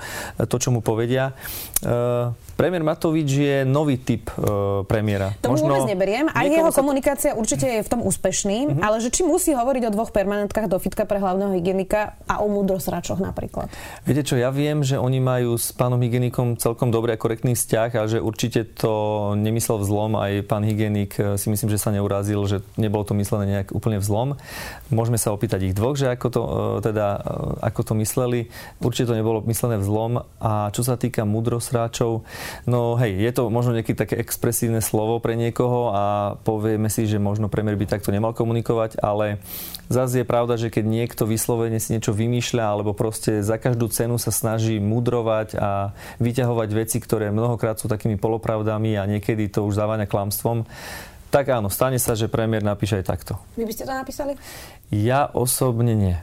to, 0.48 0.56
čo 0.60 0.70
mu 0.70 0.84
povedia. 0.84 1.32
Uh, 1.82 2.34
Premiér 2.58 2.82
Matovič 2.82 3.30
je 3.30 3.58
nový 3.62 4.02
typ 4.02 4.34
uh, 4.34 4.82
premiéra. 4.90 5.38
To 5.46 5.54
Možno 5.54 5.78
vôbec 5.78 5.94
neberiem. 5.94 6.26
Aj 6.34 6.50
jeho 6.50 6.74
komunikácia 6.74 7.38
určite 7.38 7.70
je 7.70 7.82
v 7.86 7.90
tom 7.90 8.02
úspešný, 8.02 8.58
mm-hmm. 8.66 8.82
ale 8.82 8.98
že 8.98 9.14
či 9.14 9.22
musí 9.22 9.54
hovoriť 9.54 9.84
o 9.86 9.92
dvoch 9.94 10.10
permanentkách 10.10 10.66
do 10.66 10.82
fitka 10.82 11.06
pre 11.06 11.22
hlavného 11.38 11.54
hygienika 11.62 12.18
a 12.26 12.42
o 12.42 12.50
múdrosračoch 12.50 13.22
napríklad. 13.22 13.70
Viete 14.10 14.26
čo, 14.26 14.42
ja 14.42 14.50
viem, 14.50 14.82
že 14.82 14.98
oni 14.98 15.22
majú 15.22 15.54
s 15.54 15.70
pánom 15.70 16.02
hygienikom 16.02 16.58
celkom 16.58 16.90
dobrý 16.90 17.14
a 17.14 17.22
korektný 17.22 17.54
vzťah 17.54 17.90
a 17.94 18.04
že 18.10 18.18
určite 18.18 18.66
to 18.66 19.34
nemyslel 19.38 19.86
vzlom. 19.86 20.18
Aj 20.18 20.34
pán 20.42 20.66
hygienik 20.66 21.14
eh, 21.22 21.38
si 21.38 21.54
myslím, 21.54 21.70
že 21.70 21.78
sa 21.78 21.94
neurazil, 21.94 22.42
že 22.50 22.66
nebolo 22.82 23.06
to 23.06 23.14
myslené 23.14 23.46
nejak 23.46 23.70
úplne 23.70 24.02
vzlom. 24.02 24.42
Môžeme 24.90 25.22
sa 25.22 25.30
opýtať 25.30 25.70
ich 25.70 25.78
dvoch, 25.78 25.94
že 25.94 26.10
ako 26.10 26.28
to, 26.34 26.42
eh, 26.42 26.54
teda, 26.90 27.08
ako 27.62 27.82
to 27.86 27.94
mysleli. 28.02 28.50
Určite 28.82 29.14
to 29.14 29.20
nebolo 29.20 29.46
myslené 29.46 29.78
vzlom. 29.78 30.26
A 30.42 30.74
čo 30.74 30.82
sa 30.82 30.98
týka 30.98 31.22
múdrosráčov, 31.22 32.26
No 32.66 32.96
hej, 32.98 33.20
je 33.20 33.32
to 33.36 33.52
možno 33.52 33.76
nejaké 33.76 33.94
také 33.94 34.18
expresívne 34.18 34.80
slovo 34.82 35.20
pre 35.20 35.36
niekoho 35.36 35.92
a 35.92 36.04
povieme 36.42 36.88
si, 36.88 37.06
že 37.06 37.22
možno 37.22 37.52
premiér 37.52 37.78
by 37.78 37.86
takto 37.88 38.10
nemal 38.10 38.32
komunikovať, 38.32 39.00
ale 39.04 39.44
zase 39.92 40.24
je 40.24 40.28
pravda, 40.28 40.56
že 40.56 40.72
keď 40.72 40.86
niekto 40.88 41.27
vyslovene 41.28 41.78
si 41.78 41.92
niečo 41.92 42.16
vymýšľa 42.16 42.64
alebo 42.64 42.96
proste 42.96 43.44
za 43.44 43.60
každú 43.60 43.92
cenu 43.92 44.16
sa 44.16 44.32
snaží 44.32 44.80
mudrovať 44.80 45.60
a 45.60 45.92
vyťahovať 46.24 46.70
veci, 46.72 46.98
ktoré 47.04 47.30
mnohokrát 47.30 47.76
sú 47.76 47.92
takými 47.92 48.16
polopravdami 48.16 48.96
a 48.96 49.04
niekedy 49.04 49.52
to 49.52 49.68
už 49.68 49.76
závaňa 49.76 50.08
klamstvom, 50.08 50.64
tak 51.28 51.52
áno, 51.52 51.68
stane 51.68 52.00
sa, 52.00 52.16
že 52.16 52.32
premiér 52.32 52.64
napíše 52.64 53.04
aj 53.04 53.06
takto. 53.06 53.36
Vy 53.60 53.68
by 53.68 53.74
ste 53.76 53.84
to 53.84 53.94
napísali? 53.94 54.34
Ja 54.90 55.28
osobne 55.28 55.92
nie. 55.92 56.16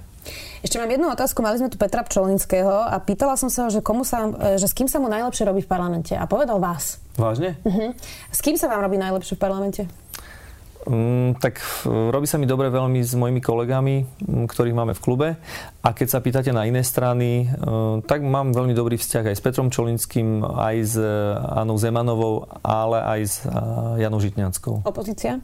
Ešte 0.64 0.80
mám 0.80 0.88
jednu 0.88 1.12
otázku. 1.12 1.44
Mali 1.44 1.60
sme 1.60 1.68
tu 1.68 1.76
Petra 1.76 2.00
Pčolinského 2.00 2.88
a 2.88 2.96
pýtala 2.96 3.36
som 3.36 3.52
sa, 3.52 3.68
že, 3.68 3.84
komu 3.84 4.00
sa, 4.08 4.32
e, 4.32 4.56
že 4.56 4.64
s 4.64 4.72
kým 4.72 4.88
sa 4.88 4.96
mu 4.96 5.12
najlepšie 5.12 5.44
robí 5.44 5.60
v 5.60 5.68
parlamente. 5.68 6.16
A 6.16 6.24
povedal 6.24 6.56
vás. 6.56 6.96
Vážne? 7.20 7.60
Uh-huh. 7.60 7.92
S 8.32 8.40
kým 8.40 8.56
sa 8.56 8.72
vám 8.72 8.80
robí 8.80 8.96
najlepšie 8.96 9.36
v 9.36 9.40
parlamente? 9.44 9.82
Mm, 10.84 11.40
tak 11.40 11.60
robí 11.86 12.28
sa 12.28 12.36
mi 12.36 12.44
dobre 12.44 12.68
veľmi 12.68 13.00
s 13.00 13.16
mojimi 13.16 13.40
kolegami, 13.40 14.04
ktorých 14.44 14.76
máme 14.76 14.92
v 14.92 15.00
klube. 15.00 15.28
A 15.80 15.88
keď 15.96 16.08
sa 16.12 16.20
pýtate 16.20 16.52
na 16.52 16.68
iné 16.68 16.84
strany, 16.84 17.48
e, 17.48 17.56
tak 18.04 18.20
mám 18.20 18.52
veľmi 18.52 18.76
dobrý 18.76 19.00
vzťah 19.00 19.32
aj 19.32 19.36
s 19.36 19.44
Petrom 19.44 19.72
Čolinským, 19.72 20.44
aj 20.44 20.76
s 20.84 20.94
Anou 21.56 21.80
Zemanovou, 21.80 22.48
ale 22.60 22.98
aj 23.00 23.20
s 23.24 23.34
Janou 23.96 24.20
Žitňanskou. 24.20 24.84
Opozícia? 24.84 25.40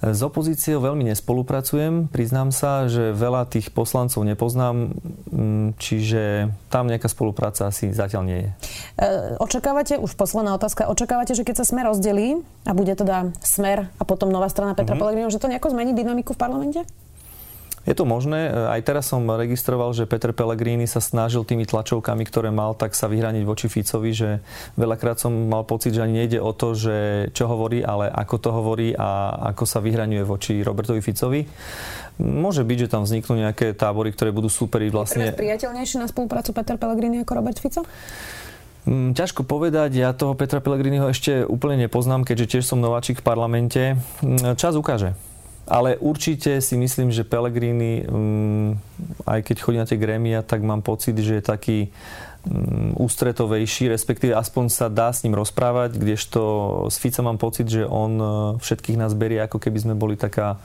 S 0.00 0.20
opozíciou 0.24 0.80
veľmi 0.80 1.04
nespolupracujem, 1.12 2.08
priznám 2.08 2.56
sa, 2.56 2.88
že 2.88 3.12
veľa 3.12 3.44
tých 3.52 3.68
poslancov 3.68 4.24
nepoznám, 4.24 4.96
mm, 5.28 5.76
čiže 5.76 6.48
tam 6.72 6.88
nejaká 6.88 7.04
spolupráca 7.04 7.68
asi 7.68 7.92
zatiaľ 7.92 8.22
nie 8.24 8.38
je. 8.40 8.50
E, 8.96 9.06
očakávate, 9.36 10.00
už 10.00 10.16
posledná 10.16 10.56
otázka, 10.56 10.88
očakávate, 10.88 11.36
že 11.36 11.44
keď 11.44 11.60
sa 11.60 11.68
Smer 11.68 11.84
rozdelí 11.84 12.40
a 12.64 12.72
bude 12.72 12.96
teda 12.96 13.36
Smer 13.44 13.92
a 14.00 14.02
potom 14.08 14.32
nová 14.32 14.48
strana 14.48 14.72
Petra 14.72 14.96
mm-hmm. 14.96 15.00
Pellegrino, 15.04 15.28
že 15.28 15.36
to 15.36 15.52
nejako 15.52 15.76
zmení 15.76 15.92
dynamiku 15.92 16.32
v 16.32 16.40
parlamente? 16.40 16.80
Je 17.88 17.96
to 17.96 18.04
možné. 18.04 18.52
Aj 18.52 18.80
teraz 18.84 19.08
som 19.08 19.24
registroval, 19.24 19.96
že 19.96 20.04
Peter 20.04 20.36
Pellegrini 20.36 20.84
sa 20.84 21.00
snažil 21.00 21.48
tými 21.48 21.64
tlačovkami, 21.64 22.28
ktoré 22.28 22.52
mal, 22.52 22.76
tak 22.76 22.92
sa 22.92 23.08
vyhraniť 23.08 23.42
voči 23.48 23.72
Ficovi, 23.72 24.12
že 24.12 24.44
veľakrát 24.76 25.16
som 25.16 25.32
mal 25.32 25.64
pocit, 25.64 25.96
že 25.96 26.04
ani 26.04 26.20
nejde 26.24 26.44
o 26.44 26.52
to, 26.52 26.76
že 26.76 27.28
čo 27.32 27.48
hovorí, 27.48 27.80
ale 27.80 28.12
ako 28.12 28.36
to 28.36 28.50
hovorí 28.52 28.92
a 28.92 29.32
ako 29.56 29.64
sa 29.64 29.80
vyhraňuje 29.80 30.22
voči 30.28 30.60
Robertovi 30.60 31.00
Ficovi. 31.00 31.48
Môže 32.20 32.68
byť, 32.68 32.78
že 32.84 32.92
tam 32.92 33.08
vzniknú 33.08 33.48
nejaké 33.48 33.72
tábory, 33.72 34.12
ktoré 34.12 34.28
budú 34.28 34.52
superiť 34.52 34.90
vlastne... 34.92 35.24
Je 35.32 35.40
priateľnejšie 35.40 36.04
na 36.04 36.06
spoluprácu 36.06 36.52
Peter 36.52 36.76
Pellegrini 36.76 37.24
ako 37.24 37.32
Robert 37.32 37.56
Fico? 37.56 37.88
Mm, 38.84 39.16
ťažko 39.16 39.44
povedať, 39.48 39.96
ja 39.96 40.12
toho 40.12 40.36
Petra 40.36 40.60
Pellegriniho 40.60 41.08
ešte 41.08 41.48
úplne 41.48 41.88
nepoznám, 41.88 42.28
keďže 42.28 42.60
tiež 42.60 42.64
som 42.64 42.80
nováčik 42.80 43.20
v 43.20 43.24
parlamente. 43.24 43.82
Mm, 44.20 44.56
čas 44.60 44.76
ukáže. 44.76 45.16
Ale 45.70 45.94
určite 46.02 46.58
si 46.58 46.74
myslím, 46.74 47.14
že 47.14 47.22
Pellegrini, 47.22 48.02
um, 48.10 48.74
aj 49.22 49.46
keď 49.46 49.56
chodí 49.62 49.78
na 49.78 49.86
tie 49.86 50.02
grémia, 50.02 50.42
tak 50.42 50.66
mám 50.66 50.82
pocit, 50.82 51.14
že 51.14 51.38
je 51.38 51.44
taký 51.46 51.78
um, 52.42 52.90
ústretovejší, 52.98 53.86
respektíve 53.86 54.34
aspoň 54.34 54.66
sa 54.66 54.90
dá 54.90 55.14
s 55.14 55.22
ním 55.22 55.38
rozprávať, 55.38 55.94
kdežto 55.94 56.42
s 56.90 56.98
Fica 56.98 57.22
mám 57.22 57.38
pocit, 57.38 57.70
že 57.70 57.86
on 57.86 58.12
uh, 58.18 58.32
všetkých 58.58 58.98
nás 58.98 59.14
berie, 59.14 59.38
ako 59.38 59.62
keby 59.62 59.78
sme 59.78 59.94
boli 59.94 60.18
taká 60.18 60.58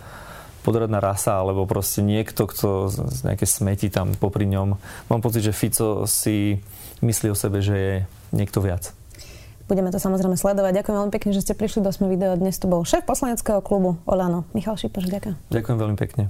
podradná 0.65 0.97
rasa, 0.97 1.37
alebo 1.37 1.69
proste 1.69 2.01
niekto, 2.01 2.49
kto 2.49 2.89
nejaké 3.29 3.45
smeti 3.45 3.93
tam 3.93 4.17
popri 4.17 4.49
ňom. 4.49 4.73
Mám 5.13 5.21
pocit, 5.21 5.45
že 5.45 5.53
Fico 5.53 6.09
si 6.09 6.57
myslí 7.05 7.29
o 7.29 7.37
sebe, 7.37 7.61
že 7.61 7.75
je 7.77 7.93
niekto 8.33 8.57
viac. 8.57 8.89
Budeme 9.65 9.89
to 9.89 9.97
samozrejme 9.97 10.37
sledovať. 10.37 10.81
Ďakujem 10.81 10.95
veľmi 10.95 11.13
pekne, 11.13 11.31
že 11.33 11.41
ste 11.41 11.53
prišli 11.57 11.81
do 11.81 11.89
Sme 11.89 12.05
video. 12.09 12.37
Dnes 12.37 12.57
tu 12.61 12.69
bol 12.69 12.85
šéf 12.85 13.01
poslaneckého 13.05 13.61
klubu 13.65 13.97
Olano. 14.05 14.45
Michal 14.53 14.77
Šipoš, 14.77 15.09
ďakujem. 15.09 15.35
Ďakujem 15.49 15.77
veľmi 15.77 15.97
pekne. 15.97 16.23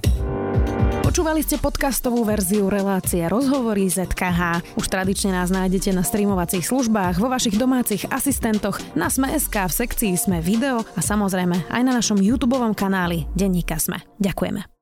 Počúvali 1.06 1.40
ste 1.40 1.56
podcastovú 1.56 2.26
verziu 2.28 2.68
relácie 2.68 3.24
Rozhovory 3.24 3.88
ZKH. 3.88 4.74
Už 4.76 4.84
tradične 4.90 5.32
nás 5.32 5.48
nájdete 5.48 5.94
na 5.94 6.04
streamovacích 6.04 6.66
službách, 6.66 7.16
vo 7.16 7.32
vašich 7.32 7.56
domácich 7.56 8.04
asistentoch, 8.12 8.76
na 8.92 9.08
Sme.sk, 9.08 9.54
v 9.54 9.72
sekcii 9.72 10.12
Sme 10.18 10.44
video 10.44 10.82
a 10.82 11.00
samozrejme 11.00 11.72
aj 11.72 11.82
na 11.86 11.92
našom 11.96 12.20
YouTube 12.20 12.58
kanáli 12.76 13.24
Denníka 13.32 13.80
Sme. 13.80 14.04
Ďakujeme. 14.20 14.75